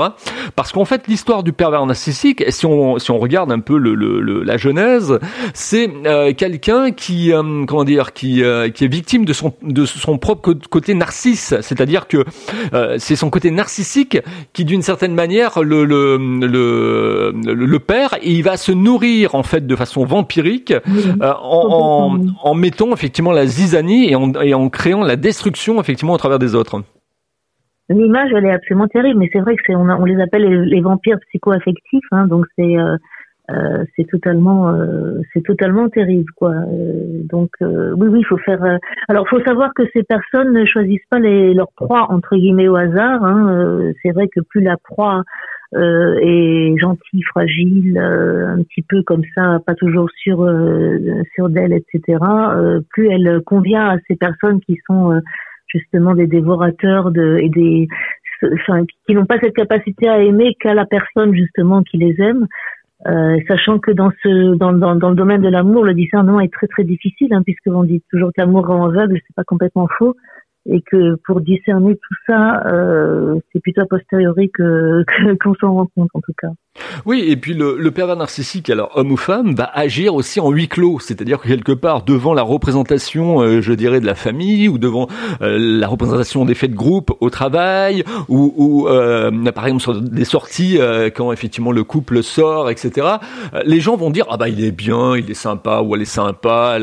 [0.56, 3.96] parce qu'en fait l'histoire du pervers narcissique si on si on regarde un peu le,
[3.96, 5.20] le, la genèse
[5.54, 9.86] c'est euh, quelqu'un qui euh, comment dire qui euh, qui est victime de son de
[9.86, 12.26] son propre côté narcisse, c'est-à-dire que
[12.98, 14.20] c'est son côté narcissique
[14.54, 19.44] qui d'une certaine manière le le, le le perd et il va se nourrir en
[19.44, 20.74] fait de façon vampirique
[21.22, 26.14] en, en, en mettant effectivement la zizanie et en, et en créant la destruction effectivement
[26.14, 26.84] au travers des autres.
[27.90, 30.66] L'image, elle est absolument terrible, mais c'est vrai que c'est on, on, les appelle les,
[30.66, 32.76] les vampires psychoaffectifs, hein, donc c'est
[33.50, 38.78] euh, c'est totalement euh, c'est totalement terrible quoi euh, donc oui oui il faut faire
[39.10, 42.76] alors faut savoir que ces personnes ne choisissent pas les leur proie entre guillemets au
[42.76, 43.92] hasard hein.
[44.02, 45.24] c'est vrai que plus la proie
[45.74, 50.48] est gentille fragile un petit peu comme ça pas toujours sur
[51.34, 52.20] sur d'elle etc
[52.92, 55.20] plus elle convient à ces personnes qui sont
[55.68, 57.88] justement des dévorateurs de et des
[58.44, 62.48] enfin, qui n'ont pas cette capacité à aimer qu'à la personne justement qui les aime
[63.08, 66.68] euh, sachant que dans ce dans, dans, le domaine de l'amour, le discernement est très
[66.68, 70.16] très difficile, hein, puisque on dit toujours que l'amour rend aveugle, c'est pas complètement faux
[70.68, 75.04] et que pour discerner tout ça, euh, c'est plutôt a posteriori que
[75.42, 76.50] qu'on s'en rend compte en tout cas.
[77.06, 80.52] Oui, et puis le, le, pervers narcissique, alors homme ou femme, va agir aussi en
[80.52, 84.68] huis clos, c'est-à-dire que quelque part devant la représentation, euh, je dirais, de la famille
[84.68, 85.08] ou devant
[85.42, 90.00] euh, la représentation des faits de groupe au travail ou, ou euh, par exemple sur
[90.00, 90.80] des sorties
[91.16, 93.08] quand effectivement le couple sort, etc.
[93.66, 96.06] Les gens vont dire ah bah il est bien, il est sympa ou elle est
[96.06, 96.78] sympa,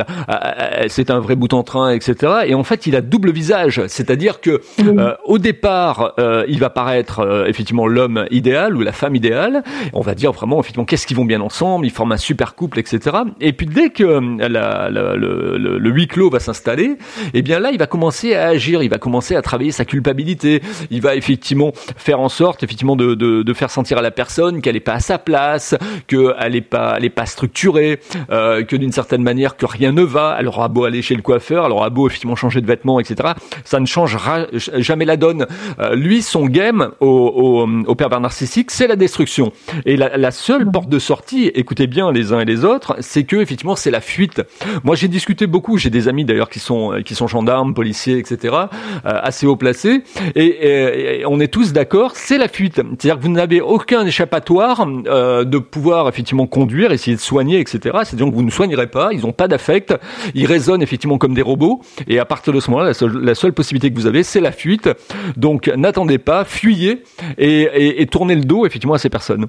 [0.88, 2.32] c'est un vrai bout en train, etc.
[2.46, 6.70] Et en fait il a double visage c'est-à-dire que euh, au départ, euh, il va
[6.70, 9.62] paraître euh, effectivement l'homme idéal ou la femme idéale.
[9.92, 12.78] On va dire vraiment effectivement qu'est-ce qu'ils vont bien ensemble, ils forment un super couple,
[12.78, 13.18] etc.
[13.40, 14.04] Et puis dès que
[14.48, 16.96] la, le, huis clos va s'installer,
[17.34, 20.62] eh bien là, il va commencer à agir, il va commencer à travailler sa culpabilité.
[20.90, 24.60] Il va effectivement faire en sorte effectivement de, de, de faire sentir à la personne
[24.60, 28.92] qu'elle n'est pas à sa place, qu'elle n'est pas, elle est pas structurée, que d'une
[28.92, 30.36] certaine manière que rien ne va.
[30.38, 33.28] Elle aura beau aller chez le coiffeur, elle aura beau effectivement changer de vêtements, etc
[33.64, 35.46] ça ne changera jamais la donne.
[35.78, 39.52] Euh, lui, son game au, au, au pervers narcissique, c'est la destruction.
[39.86, 43.24] Et la, la, seule porte de sortie, écoutez bien les uns et les autres, c'est
[43.24, 44.42] que effectivement c'est la fuite.
[44.84, 45.78] Moi, j'ai discuté beaucoup.
[45.78, 48.54] J'ai des amis d'ailleurs qui sont qui sont gendarmes, policiers, etc.
[48.54, 48.68] Euh,
[49.04, 50.02] assez haut placés,
[50.34, 52.76] et, et, on est tous d'accord, c'est la fuite.
[52.76, 57.98] C'est-à-dire que vous n'avez aucun échappatoire euh, de pouvoir effectivement conduire, essayer de soigner, etc.
[58.04, 59.10] C'est-à-dire que vous ne soignerez pas.
[59.12, 59.94] Ils n'ont pas d'affect.
[60.34, 61.80] Ils raisonnent effectivement comme des robots.
[62.06, 64.40] Et à partir de ce moment-là, la seule, la seule possibilité que vous avez, c'est
[64.40, 64.88] la fuite.
[65.36, 67.02] Donc n'attendez pas, fuyez
[67.38, 69.46] et, tournez le dos effectivement à ces personnes.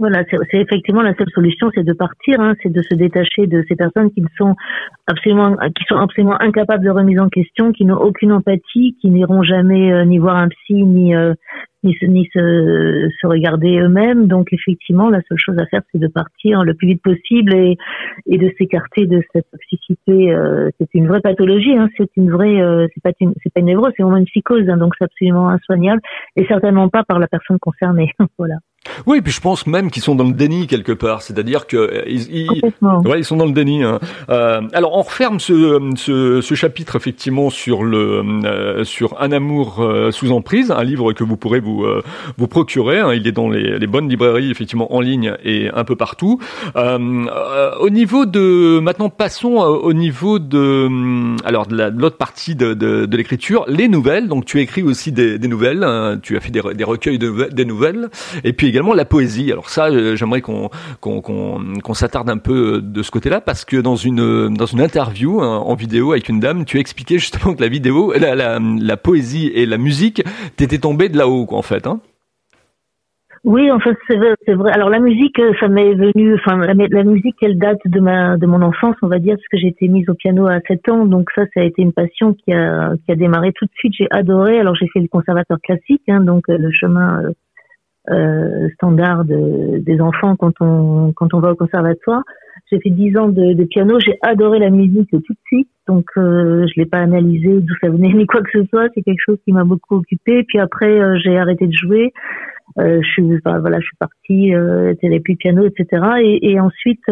[0.00, 3.62] Voilà, c'est effectivement la seule solution, c'est de partir, hein, c'est de se détacher de
[3.68, 4.56] ces personnes qui sont
[5.06, 9.42] absolument, qui sont absolument incapables de remise en question, qui n'ont aucune empathie, qui n'iront
[9.42, 11.34] jamais euh, ni voir un psy, ni euh,
[11.82, 14.26] ni, se, ni se, se regarder eux-mêmes.
[14.26, 17.76] Donc effectivement, la seule chose à faire, c'est de partir le plus vite possible et,
[18.24, 20.32] et de s'écarter de cette toxicité.
[20.32, 23.60] Euh, c'est une vraie pathologie, hein, c'est une vraie, euh, c'est pas une, c'est pas
[23.60, 26.00] une névrose, c'est vraiment une psychose, hein, donc c'est absolument insoignable
[26.36, 28.12] et certainement pas par la personne concernée.
[28.38, 28.54] voilà.
[29.04, 32.02] Oui, puis je pense même qu'ils sont dans le déni quelque part, c'est-à-dire que euh,
[32.06, 32.48] ils,
[32.82, 33.82] ouais, ils sont dans le déni.
[33.82, 33.98] Hein.
[34.30, 39.80] Euh, alors on referme ce, ce, ce, chapitre effectivement sur le euh, sur un amour
[39.80, 41.86] euh, sous emprise, un livre que vous pourrez vous
[42.38, 43.00] vous procurer.
[43.00, 43.12] Hein.
[43.12, 46.40] Il est dans les, les, bonnes librairies effectivement en ligne et un peu partout.
[46.74, 50.88] au niveau de maintenant passons au niveau de
[51.44, 54.26] alors de l'autre partie de, de, de l'écriture, les nouvelles.
[54.26, 56.18] Donc tu écris aussi des, des nouvelles, hein.
[56.22, 58.08] tu as fait des, des recueils de, des nouvelles
[58.42, 59.52] et puis également la poésie.
[59.52, 60.70] Alors ça, euh, j'aimerais qu'on
[61.94, 65.58] s'attarde un peu euh, de ce côté-là parce que dans une dans une interview hein,
[65.58, 69.78] en vidéo avec une dame, tu expliquais justement que la vidéo, la, poésie et la
[69.78, 70.22] musique
[70.56, 71.86] t'étaient tombées de là-haut, en fait.
[71.86, 72.00] Hein
[73.42, 74.70] oui, en fait, c'est vrai.
[74.72, 76.34] Alors la musique, euh, ça m'est venu.
[76.34, 79.56] Enfin, la, musique, elle date de ma de mon enfance, on va dire, parce que
[79.56, 81.06] j'ai été mise au piano à 7 ans.
[81.06, 83.94] Donc ça, ça a été une passion qui a qui a démarré tout de suite.
[83.96, 84.60] J'ai adoré.
[84.60, 87.22] Alors j'ai fait le conservateur classique, hein, donc le chemin
[88.10, 92.22] euh, standard des enfants quand on quand on va au conservatoire.
[92.70, 96.06] J'ai fait dix ans de, de piano, j'ai adoré la musique tout de suite, donc
[96.16, 98.88] euh, je l'ai pas analysé d'où ça venait ni quoi que ce soit.
[98.94, 100.44] C'est quelque chose qui m'a beaucoup occupé.
[100.44, 102.12] Puis après, euh, j'ai arrêté de jouer.
[102.78, 104.94] Euh, je suis voilà, je suis partie euh,
[105.38, 106.02] piano, etc.
[106.22, 107.02] Et, et ensuite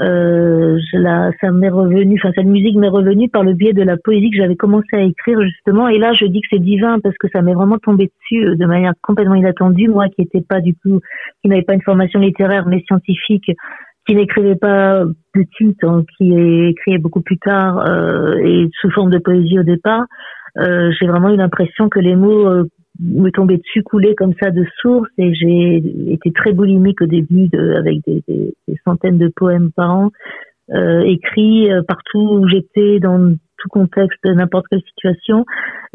[0.00, 3.96] euh, la, ça m'est revenu, enfin cette musique m'est revenue par le biais de la
[3.96, 5.88] poésie que j'avais commencé à écrire justement.
[5.88, 8.56] Et là, je dis que c'est divin parce que ça m'est vraiment tombé dessus euh,
[8.56, 9.88] de manière complètement inattendue.
[9.88, 11.00] Moi, qui n'étais pas du tout,
[11.42, 13.52] qui n'avais pas une formation littéraire mais scientifique,
[14.06, 16.34] qui n'écrivait pas de titre, hein, qui
[16.68, 20.04] écrit beaucoup plus tard euh, et sous forme de poésie au départ.
[20.56, 22.64] Euh, j'ai vraiment eu l'impression que les mots euh,
[23.00, 27.48] me tombaient dessus, coulaient comme ça de source, et j'ai été très boulimique au début,
[27.48, 28.54] de, avec des, des,
[28.84, 30.10] centaines de poèmes par an,
[30.72, 35.44] euh, écrits euh, partout où j'étais, dans tout contexte, n'importe quelle situation.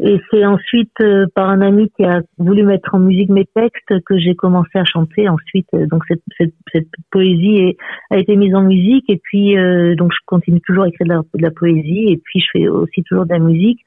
[0.00, 4.00] Et c'est ensuite euh, par un ami qui a voulu mettre en musique mes textes
[4.04, 5.28] que j'ai commencé à chanter.
[5.28, 7.76] Ensuite, donc cette, cette, cette poésie
[8.10, 9.54] a été mise en musique, et puis
[9.96, 12.68] donc je continue toujours à écrire de la, de la poésie, et puis je fais
[12.68, 13.80] aussi toujours de la musique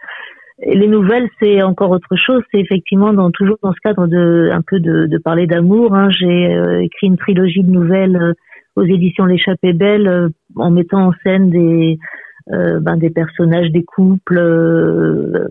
[0.59, 2.43] les nouvelles, c'est encore autre chose.
[2.51, 5.95] C'est effectivement dans, toujours dans ce cadre de un peu de, de parler d'amour.
[5.95, 6.09] Hein.
[6.11, 8.33] J'ai euh, écrit une trilogie de nouvelles euh,
[8.75, 11.97] aux éditions L'échappée belle euh, en mettant en scène des
[12.45, 14.37] ben, des personnages, des couples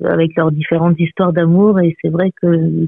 [0.05, 1.81] avec leurs différentes histoires d'amour.
[1.81, 2.87] Et c'est vrai que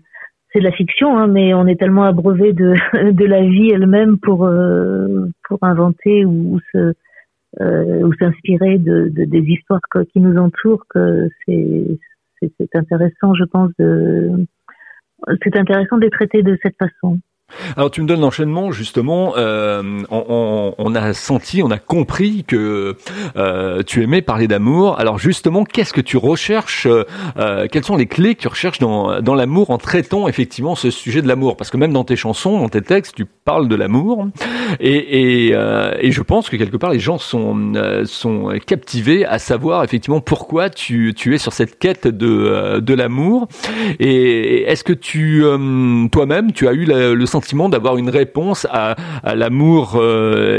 [0.52, 2.74] c'est de la fiction, hein, mais on est tellement abreuvé de
[3.12, 4.46] de la vie elle-même pour
[5.48, 6.92] pour inventer ou, se
[7.60, 9.80] ou s'inspirer de, de, des histoires
[10.12, 11.98] qui nous entourent que c'est
[12.58, 14.46] c'est intéressant, je pense, de
[15.42, 17.18] c'est intéressant de les traiter de cette façon.
[17.76, 19.34] Alors tu me donnes l'enchaînement justement.
[19.36, 22.96] Euh, on, on, a senti, on a compris que
[23.36, 24.98] euh, tu aimais parler d'amour.
[24.98, 29.20] Alors justement, qu'est-ce que tu recherches euh, Quelles sont les clés que tu recherches dans,
[29.20, 31.56] dans l'amour en traitant effectivement ce sujet de l'amour?
[31.56, 34.28] Parce que même dans tes chansons, dans tes textes, tu parles de l'amour.
[34.80, 39.24] Et, et, euh, et, je pense que quelque part les gens sont euh, sont captivés
[39.24, 43.48] à savoir effectivement pourquoi tu, tu es sur cette quête de euh, de l'amour.
[44.00, 45.44] Et est-ce que tu
[46.12, 48.94] toi-même tu as eu le sentiment d'avoir une réponse à,
[49.34, 50.00] l'amour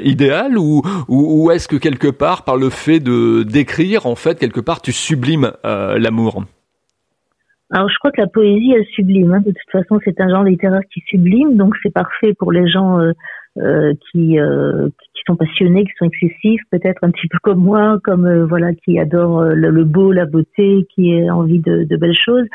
[0.04, 4.60] idéal ou ou, est-ce que quelque part par le fait de d'écrire en fait quelque
[4.60, 6.43] part tu sublimes l'amour?
[7.71, 9.34] Alors je crois que la poésie elle sublime.
[9.34, 9.39] Hein.
[9.39, 13.00] De toute façon, c'est un genre littéraire qui sublime, donc c'est parfait pour les gens
[13.00, 13.12] euh,
[13.58, 18.25] euh, euh, qui sont passionnés, qui sont excessifs, peut-être un petit peu comme moi, comme
[18.25, 22.17] euh, voilà, qui adorent euh, le, beau, la beauté, qui a envie de, de belles
[22.17, 22.45] choses.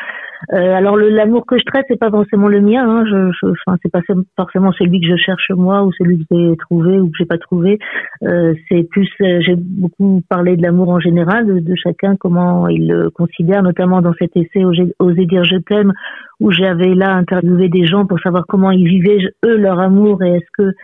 [0.54, 2.82] Euh, alors l'amour que je traite, c'est pas forcément le mien.
[2.88, 4.00] Hein, je, je, enfin, c'est pas
[4.36, 7.38] forcément celui que je cherche moi ou celui que j'ai trouvé ou que j'ai pas
[7.38, 7.78] trouvé.
[8.22, 13.10] c'est plus, j'ai beaucoup parlé de l'amour en général, de, de, chacun comment il le
[13.10, 15.92] considère, notamment dans cet essai Oser dire je t'aime
[16.40, 20.36] où j'avais là interviewé des gens pour savoir comment ils vivaient eux leur amour et
[20.36, 20.74] est-ce que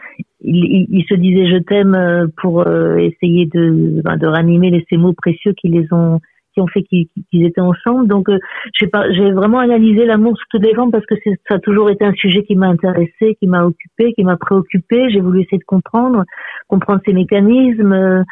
[0.47, 4.97] ils, se disaient je t'aime euh, pour euh, essayer de, ben, de ranimer les, ces
[4.97, 6.21] mots précieux qui les ont
[6.55, 8.09] qui ont fait qu'ils étaient ensemble.
[8.09, 8.39] Donc euh,
[8.81, 11.15] j'ai j'ai vraiment analysé l'amour sous toutes les formes parce que
[11.49, 15.11] ça a toujours été un sujet qui m'a intéressé, qui m'a occupé, qui m'a préoccupé.
[15.11, 16.25] J'ai voulu essayer de comprendre,
[16.69, 18.25] comprendre ces mécanismes.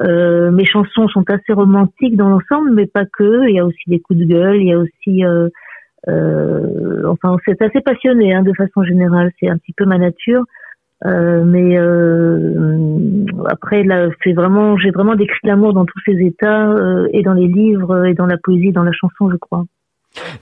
[0.00, 3.46] Euh, mes chansons sont assez romantiques dans l'ensemble, mais pas que.
[3.48, 5.22] Il y a aussi des coups de gueule, il y a aussi
[6.08, 9.32] euh, enfin, c'est assez passionné hein, de façon générale.
[9.38, 10.44] C'est un petit peu ma nature.
[11.04, 16.70] Euh, mais euh, après, là, c'est vraiment, j'ai vraiment décrit l'amour dans tous ses états,
[16.70, 19.64] euh, et dans les livres, et dans la poésie, dans la chanson, je crois.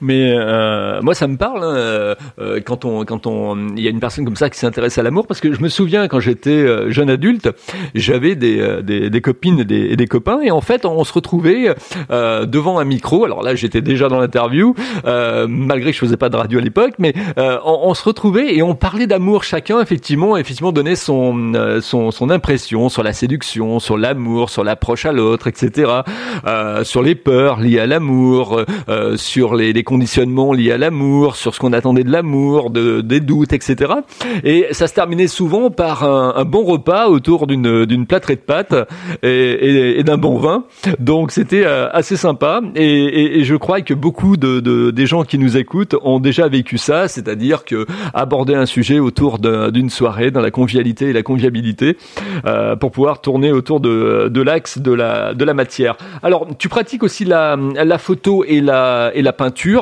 [0.01, 3.87] Mais euh, moi, ça me parle hein, euh, euh, quand on quand on il y
[3.87, 6.21] a une personne comme ça qui s'intéresse à l'amour parce que je me souviens quand
[6.21, 7.49] j'étais euh, jeune adulte,
[7.95, 11.75] j'avais des, des, des copines et des, des, copains et en fait on se retrouvait
[12.11, 13.25] euh, devant un micro.
[13.25, 16.95] Alors là, j'étais déjà dans l'interview malgré que je faisais pas de radio à l'époque,
[16.99, 22.11] mais on, on, se retrouvait et on parlait d'amour chacun effectivement effectivement donnait son son
[22.11, 25.91] son impression sur la séduction, sur l'amour, sur l'approche à l'autre, etc.
[26.83, 28.63] sur les peurs liées à l'amour,
[29.17, 33.21] sur les les, conditionnements liés à l'amour, sur ce qu'on attendait de l'amour, de, des
[33.21, 33.93] doutes, etc.
[34.43, 38.75] Et ça se terminait souvent par un, bon repas autour d'une d'une plâtrée de pâtes
[39.23, 40.65] et, d'un bon vin.
[40.99, 42.61] Donc c'était euh, assez sympa.
[42.75, 47.09] Et, je crois que beaucoup de, des gens qui nous écoutent ont déjà vécu ça,
[47.09, 51.97] c'est-à-dire que aborder un sujet autour d'une soirée, dans la convivialité et la convivialité,
[52.47, 55.97] euh, pour pouvoir tourner autour de, de l'axe de la de la matière.
[56.23, 59.33] Alors tu pratiques aussi la, la photo et la et la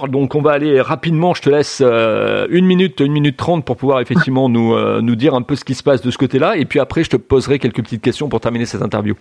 [0.09, 3.77] donc on va aller rapidement, je te laisse euh, une minute, une minute trente pour
[3.77, 6.57] pouvoir effectivement nous, euh, nous dire un peu ce qui se passe de ce côté-là.
[6.57, 9.15] Et puis après, je te poserai quelques petites questions pour terminer cette interview.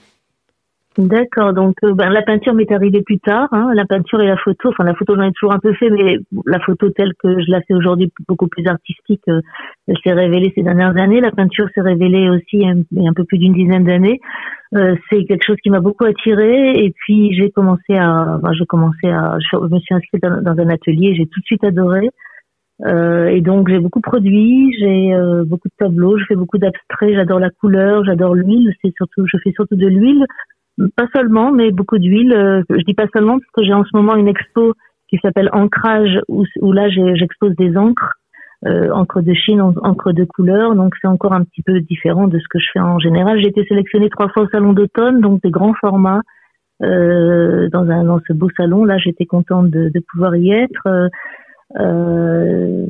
[0.97, 4.35] D'accord, donc euh, ben, la peinture m'est arrivée plus tard, hein, la peinture et la
[4.35, 7.39] photo, enfin la photo j'en ai toujours un peu fait, mais la photo telle que
[7.39, 11.69] je la fais aujourd'hui beaucoup plus artistique, elle s'est révélée ces dernières années, la peinture
[11.73, 14.19] s'est révélée aussi a un peu plus d'une dizaine d'années.
[14.73, 19.07] Euh, c'est quelque chose qui m'a beaucoup attiré et puis j'ai commencé à, j'ai commencé
[19.07, 22.09] à, je me suis inscrite dans, un atelier, j'ai tout de suite adoré.
[22.85, 27.13] Euh, et donc j'ai beaucoup produit, j'ai euh, beaucoup de tableaux, je fais beaucoup d'abstraits,
[27.13, 30.25] j'adore la couleur, j'adore l'huile, c'est surtout, je fais surtout de l'huile,
[30.95, 32.33] pas seulement, mais beaucoup d'huile.
[32.33, 34.73] Euh, je dis pas seulement parce que j'ai en ce moment une expo
[35.09, 38.13] qui s'appelle Ancrage où, où là j'expose des encres,
[38.65, 42.47] euh, de Chine, encre de couleur, donc c'est encore un petit peu différent de ce
[42.49, 43.39] que je fais en général.
[43.41, 46.21] J'ai été sélectionnée trois fois au salon d'automne, donc des grands formats.
[46.83, 51.09] Euh, dans, un, dans ce beau salon là j'étais contente de, de pouvoir y être
[51.79, 52.87] euh,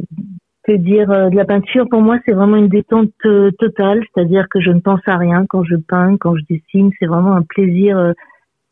[0.64, 4.02] que dire euh, de la peinture pour moi c'est vraiment une détente euh, totale.
[4.14, 6.92] C'est-à-dire que je ne pense à rien quand je peins quand je dessine.
[7.00, 8.14] C'est vraiment un plaisir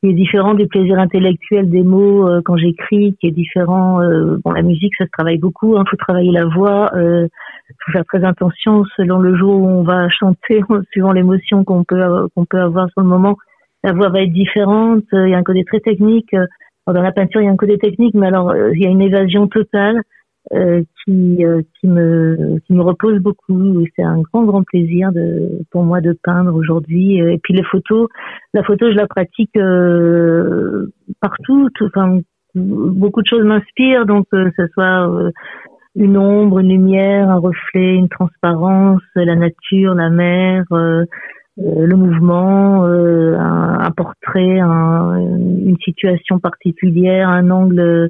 [0.01, 3.99] qui est différent du plaisir intellectuel des mots quand j'écris qui est différent
[4.43, 7.27] bon la musique ça se travaille beaucoup hein, faut travailler la voix euh,
[7.83, 10.61] faut faire très attention selon le jour où on va chanter
[10.91, 13.35] suivant l'émotion qu'on peut qu'on peut avoir sur le moment.
[13.83, 16.33] La voix va être différente il y a un côté très technique
[16.93, 18.89] dans la peinture, il y a un côté technique, mais alors euh, il y a
[18.89, 20.01] une évasion totale
[20.53, 23.83] euh, qui euh, qui me qui me repose beaucoup.
[23.95, 27.17] C'est un grand grand plaisir de pour moi de peindre aujourd'hui.
[27.17, 28.07] Et puis les photos,
[28.53, 29.57] la photo, je la pratique
[31.19, 31.69] partout.
[31.81, 32.19] enfin,
[32.55, 35.07] beaucoup de choses m'inspirent, donc que ce soit
[35.95, 40.63] une ombre, une lumière, un reflet, une transparence, la nature, la mer.
[41.59, 48.09] Euh, le mouvement, euh, un, portrait, une situation particulière, un angle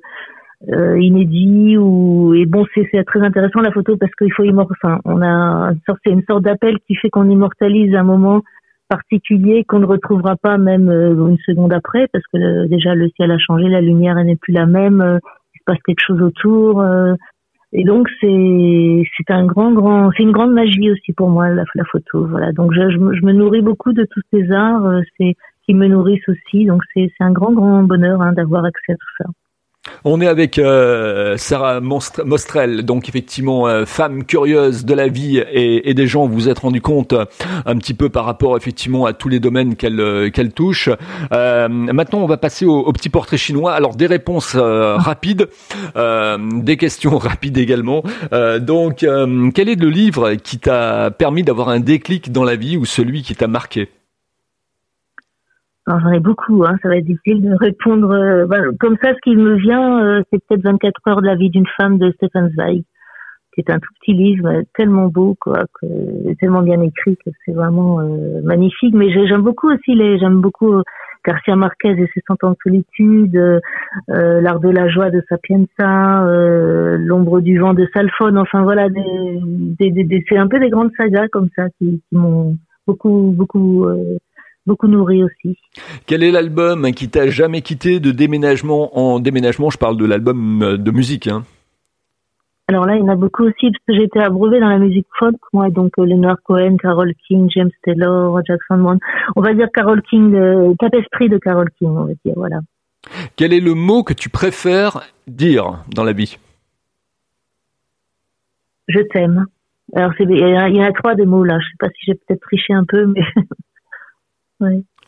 [0.67, 5.21] euh, inédit ou et bon c'est très intéressant la photo parce qu'il faut enfin on
[5.21, 5.71] a
[6.03, 8.41] c'est une sorte d'appel qui fait qu'on immortalise un moment
[8.89, 13.37] particulier qu'on ne retrouvera pas même une seconde après parce que déjà le ciel a
[13.37, 15.19] changé la lumière n'est plus la même
[15.55, 16.83] il se passe quelque chose autour
[17.71, 21.65] et donc c'est c'est un grand grand c'est une grande magie aussi pour moi la,
[21.91, 25.35] photo voilà donc je, je, me nourris beaucoup de tous ces arts euh, c'est
[25.65, 28.95] qui me nourrissent aussi donc c'est c'est un grand grand bonheur hein, d'avoir accès à
[28.95, 29.25] tout ça.
[30.03, 35.93] On est avec euh, Sarah Mostrel, donc effectivement euh, femme curieuse de la vie et,
[35.93, 36.27] des gens.
[36.27, 37.25] Vous êtes rendu compte euh,
[37.65, 40.89] un petit peu par rapport effectivement à tous les domaines qu'elle qu'elle touche.
[41.31, 43.73] maintenant, on va passer au, petit portrait chinois.
[43.73, 45.47] Alors des réponses rapides,
[45.95, 48.03] des questions rapides également.
[48.59, 49.05] donc,
[49.53, 53.21] quel est le livre qui t'a permis d'avoir un déclic dans la vie ou celui
[53.23, 53.89] qui t'a marqué?
[55.97, 58.11] J'en ai beaucoup, hein, ça va être difficile de répondre.
[58.11, 61.49] Euh, comme ça, ce qui me vient, euh, c'est peut-être 24 heures de la vie
[61.49, 62.83] d'une femme de Stefan Zweig,
[63.53, 67.53] qui est un tout petit livre tellement beau, quoi, que, tellement bien écrit que c'est
[67.53, 68.93] vraiment euh, magnifique.
[68.93, 70.81] Mais j'aime beaucoup aussi les, j'aime beaucoup
[71.25, 73.61] Garcia Marquez et ses cent ans de solitude,
[74.07, 76.23] l'art de la joie de Sapienza,
[76.97, 78.37] l'ombre du vent de Salfone.
[78.37, 82.15] Enfin voilà, des, des, des, c'est un peu des grandes sagas comme ça qui, qui
[82.15, 83.85] m'ont beaucoup beaucoup
[84.69, 85.57] beaucoup nourri aussi.
[86.05, 89.71] Quel est l'album qui t'a jamais quitté de déménagement en déménagement?
[89.71, 91.25] Je parle de l'album euh, de musique.
[91.27, 91.43] Hein.
[92.67, 95.07] Alors là, il y en a beaucoup aussi parce que j'étais abreuvée dans la musique
[95.17, 98.99] folk, moi, donc euh, Leonard Cohen, Carol King, James Taylor, Jackson Brown.
[99.35, 102.59] On va dire Carol King, euh, tapestry de Carol King, on va dire, voilà.
[103.35, 106.37] Quel est le mot que tu préfères dire dans la vie?
[108.87, 109.45] Je t'aime.
[109.95, 111.57] Alors, il y, en a trois de mots là.
[111.59, 113.23] Je sais pas si j'ai peut-être triché un peu, mais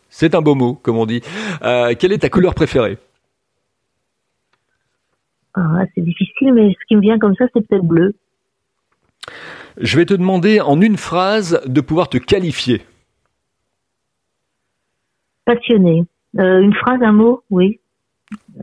[0.09, 1.21] C'est un beau mot, comme on dit.
[1.63, 2.97] Euh, quelle est ta couleur préférée?
[5.53, 8.15] Ah, C'est difficile, mais ce qui me vient comme ça, c'est peut-être bleu.
[9.77, 12.81] Je vais te demander en une phrase de pouvoir te qualifier.
[15.45, 16.05] Passionné.
[16.39, 17.79] Euh, une phrase, un mot, oui.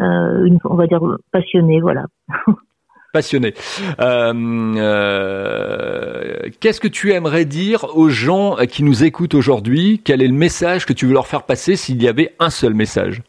[0.00, 2.06] Euh, on va dire passionné, voilà.
[3.12, 3.54] passionné.
[4.00, 4.32] Euh,
[4.76, 10.00] euh, qu'est-ce que tu aimerais dire aux gens qui nous écoutent aujourd'hui?
[10.04, 12.74] Quel est le message que tu veux leur faire passer s'il y avait un seul
[12.74, 13.22] message?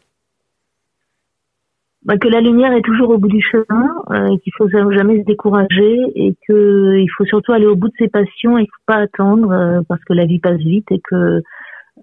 [2.02, 5.24] Bah, que la lumière est toujours au bout du chemin, euh, qu'il faut jamais se
[5.26, 8.56] décourager et que il faut surtout aller au bout de ses passions.
[8.56, 11.42] Il faut pas attendre euh, parce que la vie passe vite et que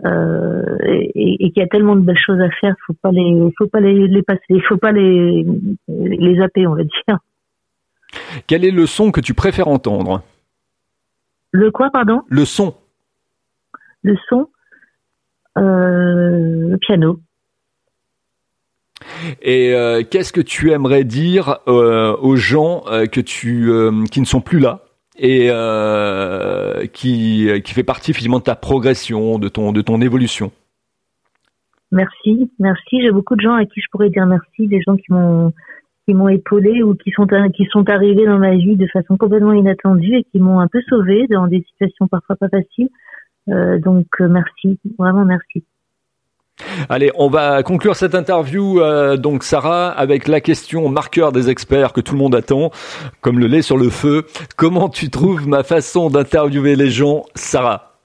[0.05, 2.75] et, et qu'il y a tellement de belles choses à faire.
[2.85, 5.47] Faut pas les, faut pas les, les passer, faut pas les
[5.87, 7.17] les zapper, on va dire.
[8.45, 10.21] Quel est le son que tu préfères entendre?
[11.51, 12.21] Le quoi, pardon?
[12.29, 12.75] Le son.
[14.03, 14.47] Le son
[15.57, 17.19] euh, Le piano.
[19.41, 23.69] Et euh, qu'est-ce que tu aimerais dire euh, aux gens que tu
[24.11, 24.81] qui ne sont plus là
[25.17, 25.49] et
[26.93, 30.51] qui qui fait partie finalement de ta progression, de ton de ton évolution?
[31.91, 33.01] Merci, merci.
[33.01, 35.53] J'ai beaucoup de gens à qui je pourrais dire merci, des gens qui m'ont
[36.07, 39.51] qui m'ont épaulé ou qui sont qui sont arrivés dans ma vie de façon complètement
[39.51, 42.87] inattendue et qui m'ont un peu sauvée dans des situations parfois pas faciles.
[43.49, 45.65] Euh, donc euh, merci, vraiment merci.
[46.89, 51.91] Allez, on va conclure cette interview, euh, donc Sarah, avec la question marqueur des experts
[51.91, 52.71] que tout le monde attend,
[53.21, 54.25] comme le lait sur le feu.
[54.55, 57.96] Comment tu trouves ma façon d'interviewer les gens, Sarah?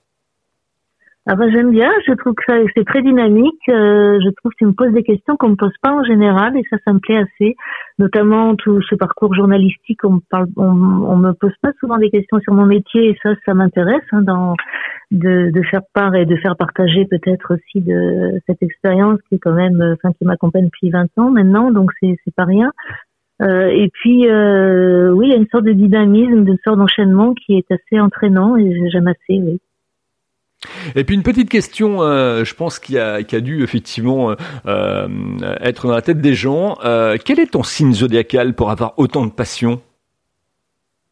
[1.27, 2.43] Ah bah, j'aime bien, je trouve que
[2.75, 3.69] c'est très dynamique.
[3.69, 6.57] Euh, je trouve que tu me poses des questions qu'on me pose pas en général
[6.57, 7.55] et ça, ça me plaît assez.
[8.01, 12.11] Notamment tout ce parcours journalistique, on me parle, on, on me pose pas souvent des
[12.11, 14.57] questions sur mon métier et ça, ça m'intéresse hein, dans
[15.13, 19.39] de, de, faire part et de faire partager peut-être aussi de cette expérience qui est
[19.39, 22.73] quand même, enfin qui m'accompagne depuis 20 ans maintenant, donc c'est c'est pas rien.
[23.43, 27.33] Euh, et puis euh, oui, il y a une sorte de dynamisme, une sorte d'enchaînement
[27.35, 29.41] qui est assez entraînant et j'aime assez.
[29.41, 29.61] Oui.
[30.95, 34.35] Et puis une petite question, euh, je pense qu'il a, a, dû effectivement
[34.67, 35.09] euh,
[35.61, 36.79] être dans la tête des gens.
[36.85, 39.81] Euh, quel est ton signe zodiacal pour avoir autant de passion?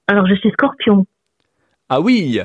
[0.06, 1.06] Alors je suis Scorpion.
[1.88, 2.40] Ah oui.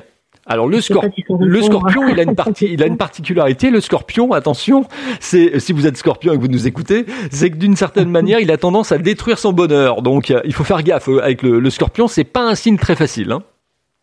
[0.48, 3.72] Alors le, le scorpion, il a une partie, il a une particularité.
[3.72, 4.86] Le scorpion, attention,
[5.20, 8.40] c'est si vous êtes scorpion et que vous nous écoutez, c'est que d'une certaine manière,
[8.40, 10.04] il a tendance à détruire son bonheur.
[10.04, 12.08] Donc il faut faire gaffe avec le, le scorpion.
[12.08, 13.32] C'est pas un signe très facile.
[13.32, 13.42] Hein.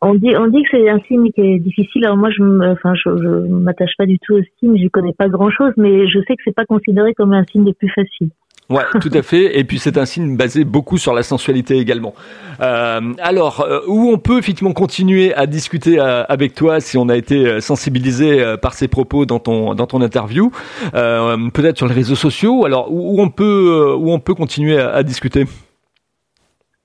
[0.05, 2.05] On dit, on dit que c'est un signe qui est difficile.
[2.05, 2.43] Alors moi, je,
[2.73, 4.77] enfin, je, je m'attache pas du tout au signe.
[4.77, 7.65] Je connais pas grand chose, mais je sais que c'est pas considéré comme un signe
[7.65, 8.31] des plus faciles.
[8.69, 9.59] Ouais, tout à fait.
[9.59, 12.15] Et puis c'est un signe basé beaucoup sur la sensualité également.
[12.61, 17.09] Euh, alors, euh, où on peut effectivement continuer à discuter euh, avec toi si on
[17.09, 20.51] a été euh, sensibilisé par ces propos dans ton dans ton interview,
[20.93, 22.65] peut-être sur les réseaux sociaux.
[22.65, 25.45] Alors où, on peut où on peut continuer à, à discuter?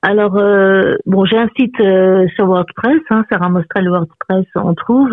[0.04, 5.10] Alors, euh, bon, j'ai un site euh, sur WordPress, hein, Sarah Mostrel WordPress, on trouve.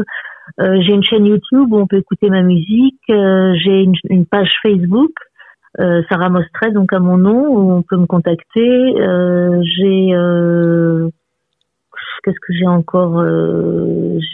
[0.60, 3.00] Euh, j'ai une chaîne YouTube où on peut écouter ma musique.
[3.08, 5.12] j'ai une, une, page Facebook,
[5.78, 8.94] Sarah Mostrel, donc à mon nom, où on peut me contacter.
[9.62, 10.12] j'ai
[12.22, 13.24] qu'est-ce que j'ai encore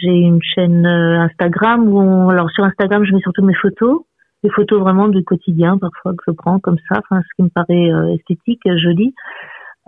[0.01, 4.01] J'ai une chaîne Instagram où, on, alors sur Instagram, je mets surtout mes photos,
[4.43, 7.49] des photos vraiment du quotidien parfois que je prends comme ça, enfin ce qui me
[7.49, 9.15] paraît esthétique, joli.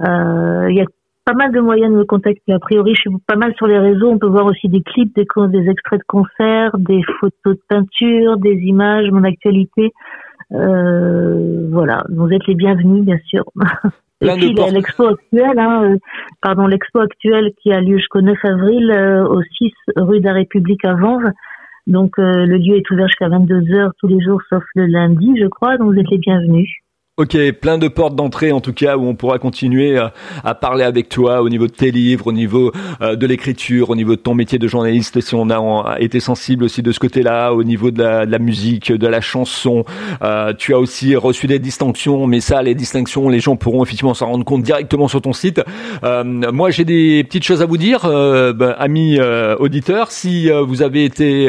[0.02, 0.86] Euh, il y a
[1.26, 2.54] pas mal de moyens de me contacter.
[2.54, 4.10] A priori, je suis pas mal sur les réseaux.
[4.10, 8.38] On peut voir aussi des clips, des, des extraits de concerts, des photos de peinture,
[8.38, 9.91] des images, mon actualité.
[10.52, 13.46] Euh, voilà, vous êtes les bienvenus, bien sûr.
[14.22, 15.98] Et puis l'expo actuelle, hein, euh,
[16.41, 20.34] pardon, l'expo actuelle qui a lieu jusqu'au 9 avril euh, au 6 rue de la
[20.34, 21.32] République à Vanves.
[21.88, 25.48] Donc le lieu est ouvert jusqu'à 22 heures tous les jours, sauf le lundi, je
[25.48, 25.78] crois.
[25.78, 26.70] Donc vous êtes les bienvenus.
[27.16, 30.84] Ok, plein de portes d'entrée en tout cas où on pourra continuer à, à, parler
[30.84, 34.20] avec toi au niveau de tes livres, au niveau euh, de l'écriture, au niveau de
[34.20, 37.91] ton métier de journaliste si on a été sensible aussi de ce côté-là, au niveau
[37.91, 39.86] de la, musique, de la chanson.
[40.24, 44.16] Euh, tu as aussi reçu des distinctions, mais ça, les distinctions, les gens pourront effectivement
[44.16, 45.61] s'en rendre compte directement sur ton site.
[46.03, 50.49] Euh, moi, j'ai des petites choses à vous dire, euh, ben, amis euh, auditeurs, si
[50.49, 51.47] vous avez été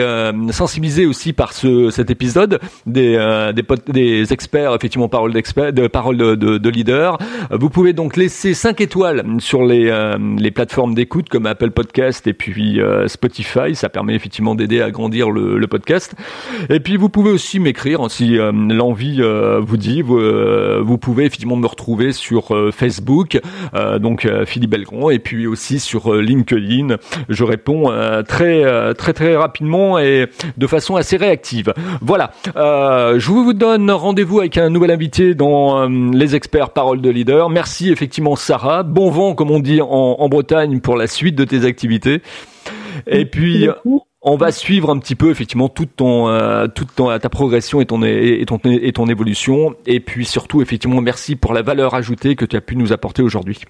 [0.50, 3.16] sensibilisés aussi par ce, cet épisode des,
[3.54, 7.18] des, des experts, effectivement, paroles d'experts de paroles de, de, de, leader.
[7.50, 12.26] Vous pouvez donc laisser 5 étoiles sur les, euh, les plateformes d'écoute comme Apple Podcast
[12.26, 13.74] et puis euh, Spotify.
[13.74, 16.14] Ça permet effectivement d'aider à grandir le, le, podcast.
[16.70, 19.22] Et puis vous pouvez aussi m'écrire hein, si euh, l'envie
[19.60, 20.02] vous dit.
[20.02, 20.20] Vous,
[20.82, 23.40] vous, pouvez effectivement me retrouver sur Facebook,
[24.00, 26.96] donc Philippe Belgrand, et puis aussi sur LinkedIn.
[27.28, 27.90] Je réponds
[28.26, 30.26] très très très rapidement et
[30.56, 31.72] de façon assez réactive.
[32.00, 32.32] Voilà.
[32.54, 37.50] je vous donne rendez-vous avec un nouvel invité euh, les experts paroles de leader.
[37.50, 38.82] Merci effectivement Sarah.
[38.82, 42.22] Bon vent comme on dit en, Bretagne pour la suite de tes activités.
[43.06, 43.68] Et puis
[44.22, 47.86] on va suivre un petit peu effectivement toute ton euh, toute ton, ta progression et
[47.86, 52.34] ton et ton et ton évolution et puis surtout effectivement merci pour la valeur ajoutée
[52.34, 53.60] que tu as pu nous apporter aujourd'hui.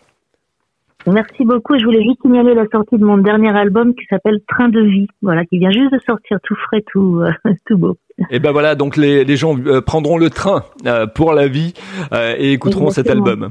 [1.06, 1.78] Merci beaucoup.
[1.78, 5.06] Je voulais juste signaler la sortie de mon dernier album qui s'appelle Train de vie,
[5.22, 7.22] voilà, qui vient juste de sortir, tout frais, tout
[7.66, 7.96] tout beau.
[8.30, 11.74] Et ben voilà, donc les, les gens euh, prendront le train euh, pour la vie
[12.12, 13.50] euh, et écouteront cet album.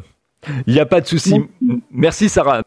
[0.67, 1.35] Il n'y a pas de souci.
[1.91, 2.63] Merci Sarah.